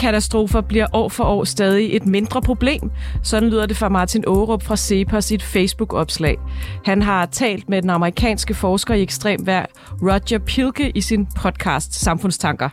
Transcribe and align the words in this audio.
Klimakatastrofer 0.00 0.60
bliver 0.60 0.86
år 0.92 1.08
for 1.08 1.24
år 1.24 1.44
stadig 1.44 1.96
et 1.96 2.06
mindre 2.06 2.42
problem. 2.42 2.90
Sådan 3.22 3.48
lyder 3.48 3.66
det 3.66 3.76
fra 3.76 3.88
Martin 3.88 4.24
Aarup 4.26 4.62
fra 4.62 4.76
CEPOS 4.76 5.30
i 5.30 5.34
et 5.34 5.42
Facebook-opslag. 5.42 6.38
Han 6.84 7.02
har 7.02 7.26
talt 7.26 7.68
med 7.68 7.82
den 7.82 7.90
amerikanske 7.90 8.54
forsker 8.54 8.94
i 8.94 9.02
ekstremvær 9.02 9.66
Roger 10.02 10.38
Pilke, 10.38 10.92
i 10.94 11.00
sin 11.00 11.26
podcast 11.42 11.94
Samfundstanker. 11.94 12.68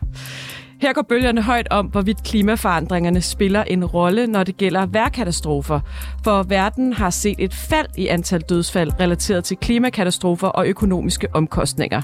Her 0.82 0.94
går 0.94 1.02
bølgerne 1.02 1.42
højt 1.42 1.68
om, 1.72 1.86
hvorvidt 1.86 2.24
klimaforandringerne 2.24 3.22
spiller 3.22 3.64
en 3.64 3.86
rolle, 3.86 4.28
når 4.28 4.44
det 4.44 4.58
gælder 4.58 4.86
værkatastrofer. 4.86 5.80
For 6.24 6.44
verden 6.44 6.94
har 6.94 7.10
set 7.10 7.36
et 7.40 7.54
fald 7.54 7.88
i 7.98 8.08
antal 8.08 8.42
dødsfald 8.42 8.92
relateret 9.00 9.44
til 9.44 9.58
klimakatastrofer 9.58 10.48
og 10.48 10.68
økonomiske 10.68 11.28
omkostninger. 11.34 12.02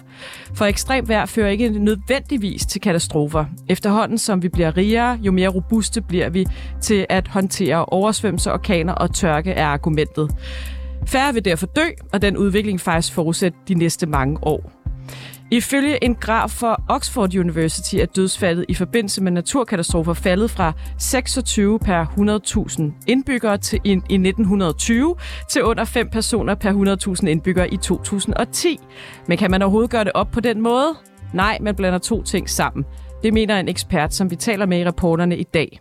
For 0.53 0.65
ekstrem 0.65 1.07
vejr 1.07 1.25
fører 1.25 1.49
ikke 1.49 1.69
nødvendigvis 1.69 2.65
til 2.65 2.81
katastrofer. 2.81 3.45
Efterhånden 3.69 4.17
som 4.17 4.43
vi 4.43 4.49
bliver 4.49 4.77
rigere, 4.77 5.19
jo 5.21 5.31
mere 5.31 5.49
robuste 5.49 6.01
bliver 6.01 6.29
vi 6.29 6.45
til 6.81 7.05
at 7.09 7.27
håndtere 7.27 7.85
oversvømmelser, 7.85 8.51
orkaner 8.51 8.93
og 8.93 9.13
tørke 9.15 9.51
er 9.51 9.65
argumentet. 9.65 10.31
Færre 11.07 11.33
vil 11.33 11.45
derfor 11.45 11.65
dø, 11.65 11.85
og 12.13 12.21
den 12.21 12.37
udvikling 12.37 12.81
faktisk 12.81 13.13
forudsætte 13.13 13.57
de 13.67 13.73
næste 13.73 14.05
mange 14.05 14.37
år. 14.41 14.82
Ifølge 15.51 16.03
en 16.03 16.15
graf 16.15 16.49
for 16.49 16.83
Oxford 16.89 17.35
University 17.35 17.95
er 17.95 18.05
dødsfaldet 18.05 18.65
i 18.69 18.73
forbindelse 18.73 19.23
med 19.23 19.31
naturkatastrofer 19.31 20.13
faldet 20.13 20.51
fra 20.51 20.73
26 20.99 21.79
per 21.79 22.05
100.000 22.05 22.83
indbyggere 23.07 23.57
til 23.57 23.79
i, 23.83 23.89
i 23.89 23.93
1920 23.93 25.15
til 25.49 25.63
under 25.63 25.85
5 25.85 26.09
personer 26.09 26.55
per 26.55 27.17
100.000 27.21 27.27
indbyggere 27.27 27.73
i 27.73 27.77
2010. 27.77 28.79
Men 29.27 29.37
kan 29.37 29.51
man 29.51 29.61
overhovedet 29.61 29.91
gøre 29.91 30.03
det 30.03 30.11
op 30.15 30.31
på 30.31 30.39
den 30.39 30.61
måde? 30.61 30.95
Nej, 31.33 31.57
man 31.61 31.75
blander 31.75 31.99
to 31.99 32.23
ting 32.23 32.49
sammen. 32.49 32.85
Det 33.23 33.33
mener 33.33 33.59
en 33.59 33.69
ekspert, 33.69 34.13
som 34.13 34.31
vi 34.31 34.35
taler 34.35 34.65
med 34.65 34.79
i 34.79 34.85
reporterne 34.85 35.37
i 35.37 35.43
dag. 35.43 35.79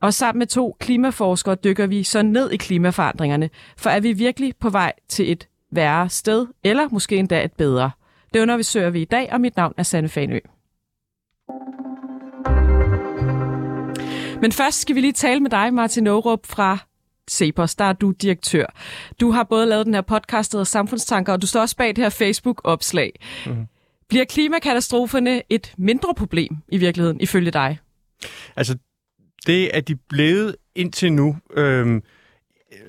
Og 0.00 0.14
sammen 0.14 0.38
med 0.38 0.46
to 0.46 0.76
klimaforskere 0.80 1.54
dykker 1.54 1.86
vi 1.86 2.02
så 2.02 2.22
ned 2.22 2.50
i 2.50 2.56
klimaforandringerne, 2.56 3.50
for 3.76 3.90
er 3.90 4.00
vi 4.00 4.12
virkelig 4.12 4.54
på 4.60 4.70
vej 4.70 4.92
til 5.08 5.32
et 5.32 5.48
værre 5.72 6.08
sted, 6.08 6.46
eller 6.64 6.88
måske 6.90 7.16
endda 7.16 7.44
et 7.44 7.52
bedre? 7.52 7.90
Det 8.36 8.42
undersøger 8.42 8.90
vi 8.90 9.02
i 9.02 9.04
dag, 9.04 9.32
og 9.32 9.40
mit 9.40 9.56
navn 9.56 9.74
er 9.76 9.82
Sanne 9.82 10.08
Fanø. 10.08 10.38
Men 14.40 14.52
først 14.52 14.80
skal 14.80 14.94
vi 14.94 15.00
lige 15.00 15.12
tale 15.12 15.40
med 15.40 15.50
dig, 15.50 15.74
Martin 15.74 16.06
Aarup 16.06 16.46
fra 16.46 16.78
Cepos, 17.30 17.74
der 17.74 17.84
er 17.84 17.92
du 17.92 18.10
direktør. 18.10 18.66
Du 19.20 19.30
har 19.30 19.44
både 19.44 19.66
lavet 19.66 19.86
den 19.86 19.94
her 19.94 20.00
podcast, 20.00 20.52
der 20.52 20.64
Samfundstanker, 20.64 21.32
og 21.32 21.42
du 21.42 21.46
står 21.46 21.60
også 21.60 21.76
bag 21.76 21.88
det 21.88 21.98
her 21.98 22.08
Facebook-opslag. 22.08 23.12
Mm. 23.46 23.66
Bliver 24.08 24.24
klimakatastroferne 24.24 25.42
et 25.50 25.74
mindre 25.78 26.14
problem 26.16 26.56
i 26.68 26.78
virkeligheden, 26.78 27.20
ifølge 27.20 27.50
dig? 27.50 27.78
Altså, 28.56 28.78
det 29.46 29.76
er 29.76 29.80
de 29.80 29.94
blevet 29.94 30.56
indtil 30.74 31.12
nu. 31.12 31.36
Øhm, 31.56 32.02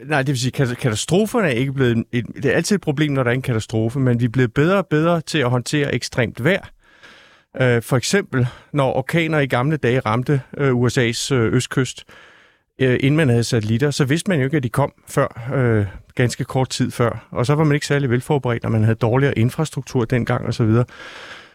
nej, 0.05 0.21
det 0.21 0.27
vil 0.27 0.39
sige, 0.39 0.51
katastroferne 0.75 1.47
er 1.47 1.53
ikke 1.53 1.73
blevet... 1.73 2.03
Et, 2.11 2.25
det 2.35 2.45
er 2.45 2.55
altid 2.55 2.75
et 2.75 2.81
problem, 2.81 3.11
når 3.11 3.23
der 3.23 3.31
er 3.31 3.35
en 3.35 3.41
katastrofe, 3.41 3.99
men 3.99 4.19
vi 4.19 4.25
er 4.25 4.29
blevet 4.29 4.53
bedre 4.53 4.77
og 4.77 4.87
bedre 4.87 5.21
til 5.21 5.37
at 5.37 5.49
håndtere 5.49 5.95
ekstremt 5.95 6.43
vejr. 6.43 6.69
Øh, 7.61 7.81
for 7.81 7.97
eksempel, 7.97 8.47
når 8.73 8.97
orkaner 8.97 9.39
i 9.39 9.47
gamle 9.47 9.77
dage 9.77 9.99
ramte 9.99 10.41
øh, 10.57 10.71
USA's 10.71 11.33
øh, 11.33 11.53
østkyst, 11.53 12.03
øh, 12.81 12.99
inden 12.99 13.17
man 13.17 13.29
havde 13.29 13.43
satellitter, 13.43 13.91
så 13.91 14.05
vidste 14.05 14.31
man 14.31 14.39
jo 14.39 14.45
ikke, 14.45 14.57
at 14.57 14.63
de 14.63 14.69
kom 14.69 14.93
før, 15.07 15.51
øh, 15.55 15.85
ganske 16.15 16.43
kort 16.43 16.69
tid 16.69 16.91
før. 16.91 17.27
Og 17.31 17.45
så 17.45 17.55
var 17.55 17.63
man 17.63 17.75
ikke 17.75 17.87
særlig 17.87 18.09
velforberedt, 18.09 18.65
og 18.65 18.71
man 18.71 18.83
havde 18.83 18.95
dårligere 18.95 19.37
infrastruktur 19.37 20.05
dengang 20.05 20.47
osv. 20.47 20.71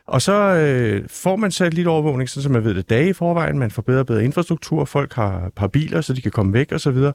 Og 0.06 0.22
så 0.22 0.32
øh, 0.32 1.08
får 1.08 1.36
man 1.36 1.50
satellitovervågning, 1.50 2.28
så 2.28 2.48
man 2.48 2.64
ved 2.64 2.74
det 2.74 2.90
dage 2.90 3.08
i 3.08 3.12
forvejen, 3.12 3.58
man 3.58 3.70
får 3.70 3.82
bedre 3.82 4.00
og 4.00 4.06
bedre 4.06 4.24
infrastruktur, 4.24 4.84
folk 4.84 5.12
har 5.12 5.50
par 5.56 5.66
biler, 5.66 6.00
så 6.00 6.12
de 6.12 6.22
kan 6.22 6.30
komme 6.30 6.52
væk 6.52 6.72
osv. 6.72 6.88
Og, 6.88 7.14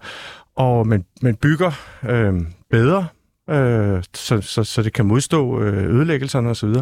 og 0.56 0.88
man, 0.88 1.06
man 1.22 1.36
bygger 1.36 1.72
øh, 2.10 2.34
bedre, 2.70 3.08
øh, 3.50 4.04
så, 4.14 4.42
så, 4.42 4.64
så 4.64 4.82
det 4.82 4.94
kan 4.94 5.06
modstå 5.06 5.62
øh, 5.62 5.96
ødelæggelserne 5.96 6.50
osv. 6.50 6.74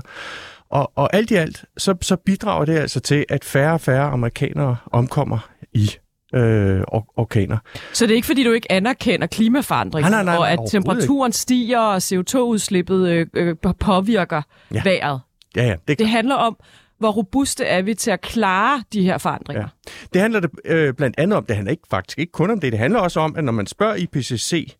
Og, 0.70 0.92
og 0.96 1.14
alt 1.14 1.32
i 1.32 1.36
alt, 1.36 1.66
så, 1.78 1.96
så 2.02 2.16
bidrager 2.16 2.66
det 2.66 2.78
altså 2.78 3.00
til, 3.00 3.26
at 3.30 3.46
færre 3.46 3.74
og 3.74 3.82
færre 3.82 4.10
amerikanere 4.10 4.76
omkommer 4.92 5.50
i 5.74 5.92
øh, 6.36 6.82
orkaner. 7.16 7.58
Så 7.94 8.06
det 8.06 8.12
er 8.12 8.16
ikke, 8.16 8.26
fordi 8.26 8.44
du 8.44 8.52
ikke 8.52 8.72
anerkender 8.72 9.28
klimaforandringen, 9.28 10.12
nej, 10.12 10.24
nej, 10.24 10.34
nej, 10.34 10.40
og 10.40 10.52
at 10.52 10.60
temperaturen 10.72 11.30
ikke. 11.30 11.38
stiger, 11.38 11.80
og 11.80 11.98
CO2-udslippet 11.98 13.08
øh, 13.10 13.28
øh, 13.34 13.56
påvirker 13.80 14.42
ja. 14.74 14.82
vejret? 14.84 15.20
Ja, 15.56 15.64
ja. 15.64 15.76
Det, 15.88 16.00
det 16.00 16.10
handler 16.10 16.36
om, 16.36 16.58
hvor 17.00 17.12
robuste 17.12 17.66
er 17.66 17.82
vi 17.82 17.94
til 17.94 18.12
at 18.12 18.22
klare 18.22 18.84
de 18.94 19.02
her 19.02 19.18
forandringer? 19.18 19.68
Ja. 19.88 19.92
Det 20.14 20.22
handler 20.22 20.40
det, 20.40 20.50
øh, 20.66 20.94
blandt 20.94 21.20
andet 21.20 21.38
om, 21.38 21.46
det 21.46 21.56
handler 21.56 21.72
ikke, 21.72 21.84
faktisk 21.90 22.20
ikke 22.20 22.32
kun 22.32 22.52
om 22.52 22.60
det, 22.60 22.72
det 22.72 22.80
handler 22.80 23.00
også 23.00 23.20
om, 23.20 23.36
at 23.36 23.44
når 23.44 23.52
man 23.52 23.68
spørger 23.68 23.96
IPCC, 23.96 24.76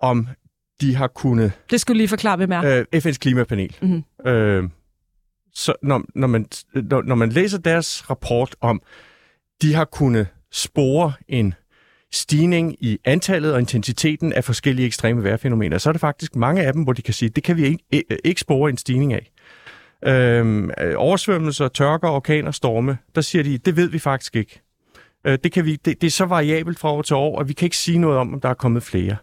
om 0.00 0.28
de 0.80 0.94
har 0.94 1.06
kunnet... 1.06 1.52
Det 1.70 1.80
skulle 1.80 1.98
lige 1.98 2.08
forklare, 2.08 2.36
hvem 2.36 2.52
er. 2.52 2.64
Øh, 2.64 2.84
FN's 2.96 3.18
klimapanel. 3.18 3.76
Mm-hmm. 3.82 4.30
Øh, 4.30 4.68
så 5.54 5.74
når, 5.82 6.02
når, 6.14 6.26
man, 6.26 6.46
når, 6.74 7.02
når 7.02 7.14
man 7.14 7.28
læser 7.28 7.58
deres 7.58 8.10
rapport 8.10 8.56
om, 8.60 8.82
de 9.62 9.74
har 9.74 9.84
kunnet 9.84 10.26
spore 10.52 11.12
en 11.28 11.54
stigning 12.12 12.76
i 12.80 12.98
antallet 13.04 13.52
og 13.52 13.60
intensiteten 13.60 14.32
af 14.32 14.44
forskellige 14.44 14.86
ekstreme 14.86 15.24
vejrfænomener, 15.24 15.78
så 15.78 15.90
er 15.90 15.92
det 15.92 16.00
faktisk 16.00 16.36
mange 16.36 16.62
af 16.62 16.72
dem, 16.72 16.82
hvor 16.82 16.92
de 16.92 17.02
kan 17.02 17.14
sige, 17.14 17.28
det 17.28 17.42
kan 17.42 17.56
vi 17.56 17.64
ikke, 17.64 18.04
ikke 18.24 18.40
spore 18.40 18.70
en 18.70 18.76
stigning 18.76 19.12
af. 19.12 19.30
Øhm, 20.06 20.70
øh, 20.80 20.94
oversvømmelser, 20.96 21.68
tørker, 21.68 22.08
orkaner, 22.08 22.50
storme, 22.50 22.98
der 23.14 23.20
siger 23.20 23.42
de, 23.42 23.58
det 23.58 23.76
ved 23.76 23.88
vi 23.88 23.98
faktisk 23.98 24.36
ikke. 24.36 24.60
Øh, 25.26 25.38
det, 25.44 25.52
kan 25.52 25.64
vi, 25.64 25.76
det, 25.76 26.00
det 26.00 26.06
er 26.06 26.10
så 26.10 26.24
variabelt 26.24 26.78
fra 26.78 26.92
år 26.92 27.02
til 27.02 27.16
år, 27.16 27.38
og 27.38 27.48
vi 27.48 27.52
kan 27.52 27.66
ikke 27.66 27.76
sige 27.76 27.98
noget 27.98 28.18
om, 28.18 28.34
om 28.34 28.40
der 28.40 28.48
er 28.48 28.54
kommet 28.54 28.82
flere. 28.82 29.16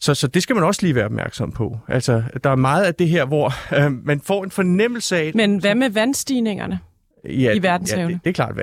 Så, 0.00 0.14
så 0.14 0.26
det 0.26 0.42
skal 0.42 0.54
man 0.56 0.64
også 0.64 0.82
lige 0.82 0.94
være 0.94 1.04
opmærksom 1.04 1.52
på. 1.52 1.78
Altså, 1.88 2.22
der 2.44 2.50
er 2.50 2.56
meget 2.56 2.84
af 2.84 2.94
det 2.94 3.08
her, 3.08 3.24
hvor 3.24 3.52
øh, 3.80 3.92
man 4.04 4.20
får 4.20 4.44
en 4.44 4.50
fornemmelse 4.50 5.16
af... 5.16 5.32
Men 5.34 5.58
hvad 5.58 5.74
med 5.74 5.90
vandstigningerne? 5.90 6.78
Ja, 7.28 7.52
i 7.54 7.62
verdenshavene. 7.62 8.08
Ja, 8.08 8.14
det, 8.14 8.24
det 8.24 8.30
er 8.30 8.34
klart. 8.34 8.56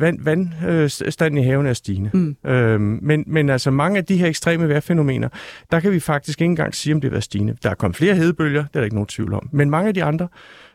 Vand, 0.00 0.18
vandstanden 0.24 1.38
i 1.38 1.42
haven 1.42 1.66
er 1.66 1.72
stigende. 1.72 2.10
Mm. 2.14 2.36
Øhm, 2.46 2.98
men, 3.02 3.24
men 3.26 3.50
altså 3.50 3.70
mange 3.70 3.98
af 3.98 4.04
de 4.04 4.16
her 4.16 4.26
ekstreme 4.26 4.68
vejrfænomener, 4.68 5.28
der 5.70 5.80
kan 5.80 5.92
vi 5.92 6.00
faktisk 6.00 6.40
ikke 6.40 6.50
engang 6.50 6.74
sige, 6.74 6.94
om 6.94 7.00
det 7.00 7.12
er 7.12 7.20
stigende. 7.20 7.56
Der 7.62 7.70
er 7.70 7.74
kommet 7.74 7.96
flere 7.96 8.14
hedebølger, 8.14 8.60
det 8.62 8.76
er 8.76 8.80
der 8.80 8.84
ikke 8.84 8.96
nogen 8.96 9.06
tvivl 9.06 9.34
om. 9.34 9.48
Men 9.52 9.70
mange 9.70 9.88
af 9.88 9.94
de 9.94 10.04
andre, 10.04 10.28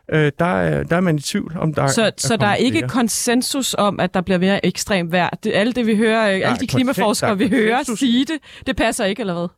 øh, 0.08 0.32
der, 0.38 0.44
er, 0.44 0.82
der 0.82 0.96
er 0.96 1.00
man 1.00 1.16
i 1.16 1.20
tvivl 1.20 1.52
om, 1.58 1.74
der 1.74 1.86
Så, 1.86 2.02
er, 2.02 2.10
så 2.16 2.36
der 2.36 2.46
er 2.46 2.54
ikke 2.54 2.78
flere. 2.78 2.88
konsensus 2.88 3.74
om, 3.78 4.00
at 4.00 4.14
der 4.14 4.20
bliver 4.20 4.38
mere 4.38 4.66
ekstremt 4.66 5.12
vejr? 5.12 5.30
Det, 5.44 5.52
alle 5.54 5.72
det, 5.72 5.86
vi 5.86 5.96
hører, 5.96 6.38
der 6.38 6.46
alle 6.46 6.58
de 6.60 6.66
klimaforskere, 6.66 7.38
vi 7.38 7.48
hører 7.48 7.82
sige 7.96 8.24
det, 8.24 8.66
det 8.66 8.76
passer 8.76 9.04
ikke, 9.04 9.20
eller 9.20 9.34
hvad? 9.34 9.48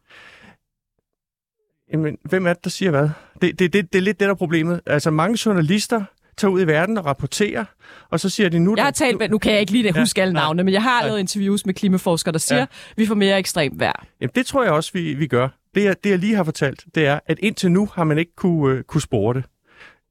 Jamen, 1.93 2.16
hvem 2.25 2.47
er 2.47 2.53
det, 2.53 2.64
der 2.64 2.70
siger 2.70 2.91
hvad? 2.91 3.08
Det, 3.43 3.58
det, 3.58 3.72
det, 3.72 3.93
det 3.93 3.98
er 3.98 4.03
lidt 4.03 4.20
det, 4.20 4.26
der 4.26 4.32
er 4.32 4.37
problemet. 4.37 4.81
Altså, 4.87 5.10
mange 5.10 5.38
journalister 5.47 6.04
tager 6.38 6.52
ud 6.52 6.60
i 6.60 6.66
verden 6.66 6.98
og 6.98 7.06
rapporterer, 7.06 7.64
og 8.10 8.20
så 8.20 8.28
siger 8.28 8.48
de 8.48 8.58
nu... 8.58 8.74
Jeg 8.76 8.84
har 8.84 8.91
talt 8.91 9.19
med, 9.19 9.28
nu 9.28 9.38
kan 9.38 9.52
jeg 9.52 9.60
ikke 9.60 9.72
lige 9.72 9.98
huske 9.98 10.20
ja, 10.20 10.22
alle 10.22 10.34
navne, 10.34 10.64
men 10.64 10.74
jeg 10.74 10.82
har 10.82 11.02
ja. 11.02 11.06
lavet 11.06 11.20
interviews 11.20 11.66
med 11.66 11.74
klimaforskere, 11.74 12.32
der 12.32 12.38
siger, 12.38 12.58
ja. 12.58 12.66
vi 12.97 13.06
får 13.06 13.14
mere 13.14 13.38
ekstremt 13.38 13.80
vejr. 13.80 14.06
Jamen, 14.20 14.32
det 14.34 14.46
tror 14.46 14.62
jeg 14.62 14.72
også, 14.72 14.91
vi, 14.94 15.14
vi 15.14 15.26
gør. 15.26 15.48
Det 15.75 15.84
jeg, 15.84 15.96
det, 16.04 16.10
jeg 16.10 16.19
lige 16.19 16.34
har 16.34 16.44
fortalt, 16.44 16.84
det 16.94 17.06
er, 17.06 17.20
at 17.26 17.38
indtil 17.38 17.70
nu 17.70 17.88
har 17.94 18.04
man 18.04 18.19
ikke 18.19 18.32
kunne, 18.36 18.78
uh, 18.78 18.82
kunne 18.82 19.00
spore 19.00 19.34
det 19.34 19.44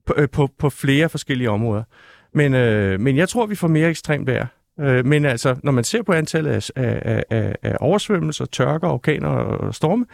på, 0.06 0.14
uh, 0.18 0.30
på, 0.32 0.50
på 0.60 0.70
flere 0.70 1.10
forskellige 1.10 1.50
områder. 1.50 1.84
Men, 2.34 2.54
uh, 2.54 3.00
men 3.00 3.18
jeg 3.18 3.30
tror, 3.30 3.46
vi 3.46 3.56
får 3.56 3.68
mere 3.68 3.90
ekstremt 3.90 4.28
vejr. 4.28 4.48
Uh, 4.78 5.06
men 5.06 5.26
altså, 5.26 5.56
når 5.64 5.72
man 5.72 5.84
ser 5.84 6.04
på 6.04 6.14
antallet 6.14 6.52
af, 6.52 6.70
af, 6.76 7.24
af, 7.30 7.56
af 7.64 7.78
oversvømmelser, 7.80 8.46
tørker, 8.46 8.88
orkaner 8.88 9.30
og 9.30 9.76
storme, 9.76 10.06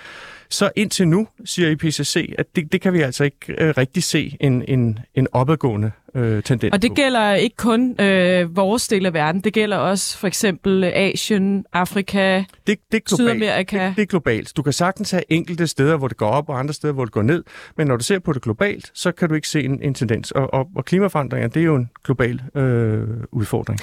så 0.50 0.72
indtil 0.75 1.08
nu, 1.08 1.28
siger 1.46 1.69
IPCC, 1.69 2.34
at 2.38 2.46
det, 2.56 2.72
det 2.72 2.81
kan 2.81 2.94
vi 2.94 3.02
altså 3.02 3.24
ikke 3.24 3.38
øh, 3.58 3.74
rigtig 3.78 4.04
se 4.04 4.38
en, 4.40 4.63
en, 4.68 5.00
en 5.16 5.28
opadgående 5.31 5.92
øh, 6.16 6.44
tendens 6.44 6.74
Og 6.74 6.81
det 6.81 6.96
gælder 6.96 7.34
ikke 7.34 7.56
kun 7.56 8.02
øh, 8.02 8.56
vores 8.56 8.88
del 8.88 9.06
af 9.06 9.13
verden, 9.13 9.42
det 9.42 9.54
gælder 9.54 9.78
også 9.78 10.18
for 10.18 10.28
eksempel 10.28 10.84
Asien, 10.84 11.66
Afrika, 11.74 12.44
det, 12.68 12.78
det 12.92 13.06
globalt. 13.06 13.30
Sydamerika. 13.30 13.88
Det, 13.88 13.96
det 13.96 14.02
er 14.02 14.06
globalt. 14.06 14.58
Du 14.58 14.62
kan 14.62 14.74
sagtens 14.74 15.12
have 15.12 15.24
enkelte 15.30 15.68
steder, 15.68 15.98
hvor 15.98 16.08
det 16.08 16.18
går 16.18 16.30
op, 16.30 16.50
og 16.50 16.60
andre 16.60 16.74
steder, 16.74 16.94
hvor 16.94 17.06
det 17.06 17.13
går 17.13 17.22
ned, 17.22 17.44
men 17.78 17.88
når 17.88 17.98
du 17.98 18.04
ser 18.04 18.19
på 18.19 18.34
det 18.34 18.42
globalt, 18.42 18.92
så 18.94 19.12
kan 19.12 19.30
du 19.30 19.36
ikke 19.36 19.48
se 19.48 19.63
en, 19.63 19.84
en 19.84 19.94
tendens. 19.94 20.31
Og, 20.31 20.54
og, 20.54 20.68
og 20.75 20.86
klimaforandringer, 20.86 21.48
det 21.48 21.60
er 21.60 21.66
jo 21.66 21.75
en 21.75 21.90
global 22.04 22.42
øh, 22.56 23.08
udfordring. 23.31 23.80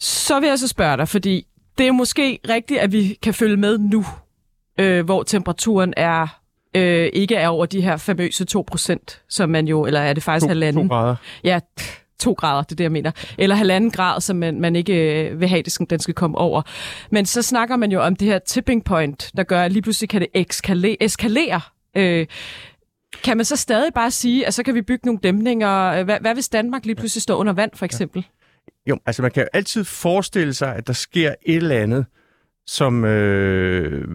Så 0.00 0.40
vil 0.40 0.48
jeg 0.48 0.58
så 0.58 0.68
spørge 0.68 0.96
dig, 0.96 1.08
fordi 1.08 1.46
det 1.78 1.86
er 1.86 1.92
måske 1.92 2.38
rigtigt, 2.48 2.80
at 2.80 2.92
vi 2.92 3.18
kan 3.22 3.34
følge 3.34 3.56
med 3.56 3.78
nu, 3.78 4.04
øh, 4.78 5.04
hvor 5.04 5.22
temperaturen 5.22 5.94
er 5.96 6.40
øh, 6.76 7.10
ikke 7.12 7.34
er 7.34 7.48
over 7.48 7.66
de 7.66 7.80
her 7.80 7.96
famøse 7.96 8.46
2%, 8.56 9.24
som 9.28 9.50
man 9.50 9.68
jo, 9.68 9.86
eller 9.86 10.00
er 10.00 10.12
det 10.12 10.22
faktisk 10.22 10.44
to, 10.44 10.48
halvanden? 10.48 10.88
To 10.88 10.94
grader. 10.94 11.16
Ja, 11.44 11.60
to 12.20 12.32
grader, 12.32 12.62
det 12.62 12.72
er 12.72 12.76
det, 12.76 12.84
jeg 12.84 12.92
mener. 12.92 13.10
Eller 13.38 13.56
halvanden 13.56 13.90
grad, 13.90 14.20
som 14.20 14.36
man, 14.36 14.60
man 14.60 14.76
ikke 14.76 15.28
øh, 15.28 15.40
vil 15.40 15.48
have, 15.48 15.62
det 15.62 15.72
skal, 15.72 15.86
den 15.90 15.98
skal 15.98 16.14
komme 16.14 16.38
over. 16.38 16.62
Men 17.10 17.26
så 17.26 17.42
snakker 17.42 17.76
man 17.76 17.92
jo 17.92 18.02
om 18.02 18.16
det 18.16 18.28
her 18.28 18.38
tipping 18.38 18.84
point, 18.84 19.30
der 19.36 19.42
gør, 19.42 19.62
at 19.62 19.72
lige 19.72 19.82
pludselig 19.82 20.08
kan 20.08 20.20
det 20.20 20.28
eskalere. 20.34 20.96
eskalere. 21.00 21.60
Øh, 21.96 22.26
kan 23.24 23.36
man 23.36 23.44
så 23.44 23.56
stadig 23.56 23.94
bare 23.94 24.10
sige, 24.10 24.46
at 24.46 24.54
så 24.54 24.62
kan 24.62 24.74
vi 24.74 24.82
bygge 24.82 25.06
nogle 25.06 25.20
dæmninger? 25.22 26.02
Hvad, 26.02 26.18
hvad 26.20 26.34
hvis 26.34 26.48
Danmark 26.48 26.86
lige 26.86 26.96
pludselig 26.96 27.22
står 27.22 27.36
under 27.36 27.52
vand, 27.52 27.70
for 27.74 27.84
eksempel? 27.84 28.26
Jo, 28.90 28.98
altså 29.06 29.22
man 29.22 29.30
kan 29.30 29.42
jo 29.42 29.48
altid 29.52 29.84
forestille 29.84 30.54
sig, 30.54 30.76
at 30.76 30.86
der 30.86 30.92
sker 30.92 31.34
et 31.42 31.56
eller 31.56 31.76
andet, 31.76 32.06
som, 32.66 33.04
øh, 33.04 34.08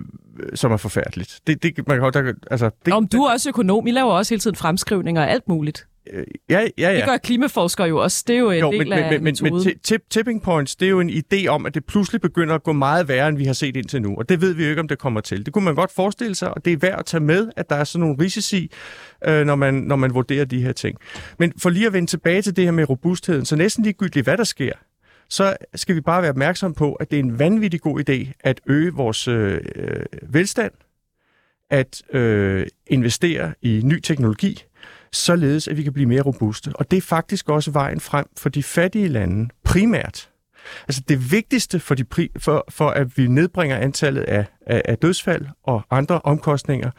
som 0.54 0.72
er 0.72 0.78
forfærdeligt. 0.78 1.40
Det, 1.48 1.64
det, 1.64 1.88
man 1.88 2.00
kan, 2.00 2.26
der, 2.26 2.34
altså, 2.52 2.70
det, 2.86 2.94
Om 2.94 3.08
du 3.08 3.24
er 3.24 3.32
også 3.32 3.50
økonom, 3.50 3.88
I 3.88 3.92
laver 3.92 4.12
også 4.12 4.34
hele 4.34 4.40
tiden 4.40 4.56
fremskrivninger 4.56 5.22
og 5.22 5.30
alt 5.30 5.48
muligt. 5.48 5.88
Øh, 6.14 6.26
ja, 6.50 6.60
ja, 6.60 6.92
ja. 6.92 6.96
Det 6.96 7.06
gør 7.06 7.18
klimaforskere 7.18 7.88
jo 7.88 7.98
også. 7.98 8.24
Det 8.28 8.36
er 8.36 8.40
jo 8.40 8.52
en 8.52 8.60
jo, 8.60 8.72
del 8.72 8.80
men, 8.80 8.94
af 8.94 9.12
men, 9.12 9.24
men, 9.24 9.36
men 9.42 9.80
tip, 9.84 10.02
tipping 10.10 10.42
points, 10.44 10.76
det 10.76 10.86
er 10.86 10.90
jo 10.90 11.00
en 11.00 11.10
idé 11.10 11.48
om, 11.48 11.66
at 11.66 11.74
det 11.74 11.86
pludselig 11.86 12.22
begynder 12.22 12.56
at 12.56 12.64
gå 12.64 12.74
meget 12.74 13.08
værre, 13.08 13.30
end 13.30 13.38
vi 13.38 13.46
har 13.46 13.54
set 13.54 13.76
indtil 13.76 14.02
nu. 14.02 14.16
Og 14.18 14.30
det 14.30 14.42
ved 14.42 14.54
vi 14.54 14.64
jo 14.64 14.70
ikke, 14.70 14.80
om 14.80 14.88
det 14.88 15.00
kommer 15.00 15.22
til. 15.22 15.46
Det 15.46 15.54
kunne 15.54 15.66
man 15.66 15.76
godt 15.76 15.92
forestille 15.92 16.36
sig, 16.36 16.54
og 16.54 16.66
det 16.66 16.74
er 16.74 16.78
værd 16.78 17.00
at 17.00 17.06
tage 17.06 17.22
med, 17.22 17.50
at 17.56 17.70
der 17.70 17.76
er 17.76 17.84
sådan 17.84 18.00
nogle 18.00 18.24
risici, 18.24 18.72
øh, 19.28 19.46
når, 19.46 19.56
man, 19.56 19.74
når 19.74 19.96
man 19.96 20.14
vurderer 20.14 20.46
de 20.46 20.62
her 20.62 20.72
ting. 20.72 20.98
Men 21.40 21.54
for 21.58 21.70
lige 21.70 21.88
at 21.88 21.94
vende 21.94 22.10
tilbage 22.10 22.42
til 22.42 22.56
det 22.56 22.64
her 22.64 22.72
med 22.72 22.90
robustheden, 22.90 23.46
så 23.46 23.56
næsten 23.56 23.84
ligegyldigt, 23.84 24.26
hvad 24.26 24.38
der 24.38 24.44
sker, 24.44 24.72
så 25.30 25.56
skal 25.76 25.96
vi 25.96 26.02
bare 26.02 26.22
være 26.22 26.32
opmærksom 26.32 26.74
på, 26.74 26.94
at 26.94 27.12
det 27.12 27.20
er 27.20 27.24
en 27.24 27.40
vanvittig 27.40 27.82
god 27.82 28.10
idé 28.10 28.32
at 28.40 28.62
øge 28.66 28.94
vores 28.94 29.28
øh, 29.28 29.62
velstand, 30.22 30.72
at 31.70 32.02
øh, 32.14 32.68
investere 32.88 33.54
i 33.62 33.82
ny 33.84 34.00
teknologi, 34.00 34.64
således 35.16 35.68
at 35.68 35.78
vi 35.78 35.84
kan 35.84 35.94
blive 35.94 36.08
mere 36.10 36.22
robuste. 36.22 36.72
Og 36.76 36.92
det 36.92 36.98
er 36.98 37.02
faktisk 37.02 37.50
også 37.50 37.72
vejen 37.72 38.00
frem 38.00 38.26
for 38.38 38.50
de 38.50 38.64
fattige 38.64 39.08
lande 39.08 39.50
primært. 39.64 40.30
Altså 40.88 41.02
det 41.08 41.32
vigtigste 41.32 41.80
for, 41.80 41.96
de 41.96 42.06
pri- 42.16 42.40
for, 42.40 42.66
for 42.70 42.90
at 42.90 43.18
vi 43.18 43.28
nedbringer 43.28 43.78
antallet 43.78 44.22
af, 44.22 44.46
af, 44.68 44.82
af 44.86 44.98
dødsfald 44.98 45.46
og 45.64 45.82
andre 45.92 46.22
omkostninger 46.24 46.92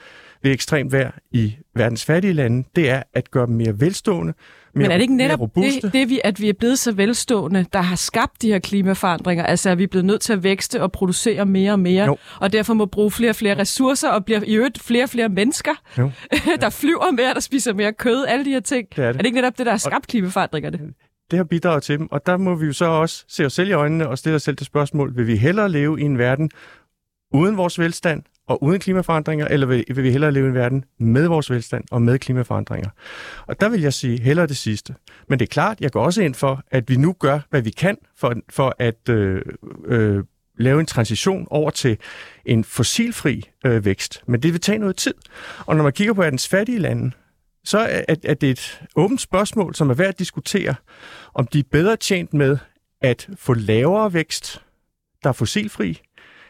ved 0.42 0.52
ekstremt 0.52 0.92
vejr 0.92 1.10
i 1.30 1.56
verdens 1.74 2.04
fattige 2.04 2.32
lande, 2.32 2.68
det 2.76 2.90
er 2.90 3.02
at 3.14 3.30
gøre 3.30 3.46
dem 3.46 3.54
mere 3.54 3.80
velstående, 3.80 4.32
mere, 4.76 4.82
Men 4.82 4.90
er 4.90 4.96
det 4.96 5.02
ikke 5.02 5.16
netop 5.16 5.40
det, 5.54 5.92
det 5.92 6.08
vi, 6.08 6.20
at 6.24 6.40
vi 6.40 6.48
er 6.48 6.52
blevet 6.52 6.78
så 6.78 6.92
velstående, 6.92 7.66
der 7.72 7.80
har 7.80 7.96
skabt 7.96 8.42
de 8.42 8.48
her 8.48 8.58
klimaforandringer? 8.58 9.44
Altså 9.44 9.70
at 9.70 9.78
vi 9.78 9.82
er 9.82 9.86
blevet 9.88 10.04
nødt 10.04 10.20
til 10.20 10.32
at 10.32 10.42
vækste 10.42 10.82
og 10.82 10.92
producere 10.92 11.46
mere 11.46 11.72
og 11.72 11.80
mere, 11.80 12.04
jo. 12.04 12.16
og 12.40 12.52
derfor 12.52 12.74
må 12.74 12.86
bruge 12.86 13.10
flere 13.10 13.30
og 13.30 13.36
flere 13.36 13.58
ressourcer, 13.58 14.10
og 14.10 14.24
bliver 14.24 14.40
i 14.46 14.54
øvrigt 14.56 14.82
flere 14.82 15.04
og 15.04 15.10
flere 15.10 15.28
mennesker, 15.28 15.72
jo. 15.98 16.10
der 16.60 16.70
flyver 16.70 17.10
mere, 17.10 17.34
der 17.34 17.40
spiser 17.40 17.74
mere 17.74 17.92
kød, 17.92 18.26
alle 18.28 18.44
de 18.44 18.50
her 18.50 18.60
ting. 18.60 18.88
Det 18.96 18.98
er, 18.98 19.06
det. 19.06 19.14
er 19.14 19.18
det 19.18 19.26
ikke 19.26 19.36
netop 19.36 19.58
det, 19.58 19.66
der 19.66 19.72
har 19.72 19.78
skabt 19.78 20.06
klimaforandringerne? 20.06 20.78
Det 21.30 21.36
har 21.36 21.44
bidraget 21.44 21.82
til 21.82 21.98
dem, 21.98 22.08
og 22.10 22.26
der 22.26 22.36
må 22.36 22.54
vi 22.54 22.66
jo 22.66 22.72
så 22.72 22.84
også 22.84 23.24
se 23.28 23.46
os 23.46 23.52
selv 23.52 23.68
i 23.68 23.72
øjnene 23.72 24.08
og 24.08 24.18
stille 24.18 24.36
os 24.36 24.42
selv 24.42 24.56
til 24.56 24.66
spørgsmål, 24.66 25.16
vil 25.16 25.26
vi 25.26 25.36
hellere 25.36 25.68
leve 25.68 26.00
i 26.00 26.02
en 26.02 26.18
verden 26.18 26.50
uden 27.32 27.56
vores 27.56 27.78
velstand 27.78 28.22
og 28.46 28.62
uden 28.62 28.80
klimaforandringer, 28.80 29.46
eller 29.46 29.66
vil, 29.66 29.84
vil 29.88 30.04
vi 30.04 30.10
hellere 30.10 30.32
leve 30.32 30.46
i 30.46 30.48
en 30.48 30.54
verden 30.54 30.84
med 30.98 31.26
vores 31.26 31.50
velstand 31.50 31.84
og 31.90 32.02
med 32.02 32.18
klimaforandringer? 32.18 32.90
Og 33.46 33.60
der 33.60 33.68
vil 33.68 33.80
jeg 33.80 33.94
sige 33.94 34.20
hellere 34.20 34.46
det 34.46 34.56
sidste. 34.56 34.94
Men 35.28 35.38
det 35.38 35.46
er 35.46 35.50
klart, 35.50 35.80
jeg 35.80 35.90
går 35.90 36.04
også 36.04 36.22
ind 36.22 36.34
for, 36.34 36.62
at 36.70 36.88
vi 36.88 36.96
nu 36.96 37.12
gør, 37.12 37.40
hvad 37.50 37.62
vi 37.62 37.70
kan 37.70 37.98
for, 38.16 38.34
for 38.50 38.76
at 38.78 39.08
øh, 39.08 39.42
øh, 39.86 40.24
lave 40.58 40.80
en 40.80 40.86
transition 40.86 41.46
over 41.50 41.70
til 41.70 41.98
en 42.44 42.64
fossilfri 42.64 43.50
øh, 43.66 43.84
vækst. 43.84 44.22
Men 44.26 44.42
det 44.42 44.52
vil 44.52 44.60
tage 44.60 44.78
noget 44.78 44.96
tid. 44.96 45.14
Og 45.66 45.76
når 45.76 45.82
man 45.82 45.92
kigger 45.92 46.14
på 46.14 46.20
verdens 46.20 46.48
fattige 46.48 46.78
lande, 46.78 47.10
så 47.64 47.78
er, 47.78 48.14
er 48.24 48.34
det 48.34 48.50
et 48.50 48.82
åbent 48.96 49.20
spørgsmål, 49.20 49.74
som 49.74 49.90
er 49.90 49.94
værd 49.94 50.08
at 50.08 50.18
diskutere, 50.18 50.74
om 51.34 51.46
de 51.46 51.58
er 51.58 51.62
bedre 51.72 51.96
tjent 51.96 52.34
med 52.34 52.58
at 53.00 53.28
få 53.36 53.54
lavere 53.54 54.12
vækst, 54.12 54.62
der 55.22 55.28
er 55.28 55.32
fossilfri, 55.32 56.00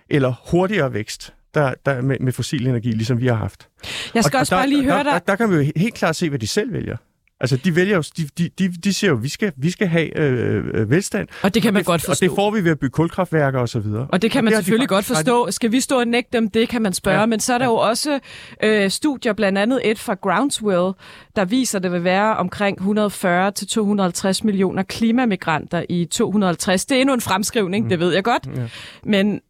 eller 0.08 0.50
hurtigere 0.50 0.92
vækst, 0.92 1.34
der, 1.56 1.74
der 1.86 2.02
med, 2.02 2.16
med 2.20 2.32
fossil 2.32 2.66
energi, 2.66 2.90
ligesom 2.90 3.20
vi 3.20 3.26
har 3.26 3.34
haft. 3.34 3.68
Jeg 4.14 4.24
skal 4.24 4.36
og, 4.36 4.40
også 4.40 4.54
og 4.54 4.58
der, 4.58 4.62
bare 4.62 4.68
lige 4.68 4.84
høre 4.84 4.96
der, 4.96 5.02
dig. 5.02 5.12
Der, 5.12 5.18
der 5.18 5.36
kan 5.36 5.50
vi 5.50 5.56
jo 5.56 5.72
helt 5.76 5.94
klart 5.94 6.16
se, 6.16 6.28
hvad 6.28 6.38
de 6.38 6.46
selv 6.46 6.72
vælger. 6.72 6.96
Altså, 7.40 7.56
de 7.56 7.76
vælger 7.76 7.96
jo, 7.96 8.02
de, 8.16 8.28
de, 8.38 8.50
de, 8.58 8.72
de 8.84 8.92
siger 8.92 9.10
jo, 9.10 9.16
vi 9.16 9.28
skal, 9.28 9.52
vi 9.56 9.70
skal 9.70 9.88
have 9.88 10.18
øh, 10.18 10.64
øh, 10.74 10.90
velstand. 10.90 11.28
Og 11.42 11.54
det 11.54 11.62
kan 11.62 11.72
man 11.72 11.78
og 11.78 11.80
det, 11.80 11.86
godt 11.86 12.02
forstå. 12.02 12.26
Og 12.26 12.30
det 12.30 12.36
får 12.36 12.50
vi 12.50 12.64
ved 12.64 12.70
at 12.70 12.78
bygge 12.78 12.92
kulkraftværker 12.92 13.58
og 13.60 13.68
så 13.68 13.80
videre. 13.80 14.06
Og 14.12 14.22
det 14.22 14.30
kan 14.30 14.44
man 14.44 14.52
det 14.52 14.58
selvfølgelig 14.58 14.88
de 14.88 14.94
godt 14.94 15.04
forstå. 15.04 15.50
Skal 15.50 15.72
vi 15.72 15.80
stå 15.80 15.98
og 15.98 16.08
nægte 16.08 16.38
dem? 16.38 16.50
Det 16.50 16.68
kan 16.68 16.82
man 16.82 16.92
spørge. 16.92 17.20
Ja. 17.20 17.26
Men 17.26 17.40
så 17.40 17.54
er 17.54 17.58
der 17.58 17.64
ja. 17.64 17.70
jo 17.70 17.76
også 17.76 18.20
øh, 18.62 18.90
studier, 18.90 19.32
blandt 19.32 19.58
andet 19.58 19.90
et 19.90 19.98
fra 19.98 20.14
Groundswell, 20.14 20.92
der 21.36 21.44
viser, 21.44 21.78
at 21.78 21.82
det 21.82 21.92
vil 21.92 22.04
være 22.04 22.36
omkring 22.36 22.80
140-250 22.80 24.40
millioner 24.44 24.82
klimamigranter 24.82 25.84
i 25.88 26.04
250. 26.04 26.86
Det 26.86 26.96
er 26.96 27.00
endnu 27.00 27.14
en 27.14 27.20
fremskrivning, 27.20 27.84
mm. 27.84 27.88
det 27.88 28.00
ved 28.00 28.14
jeg 28.14 28.24
godt. 28.24 28.48
Ja. 28.56 28.62
Men 29.04 29.40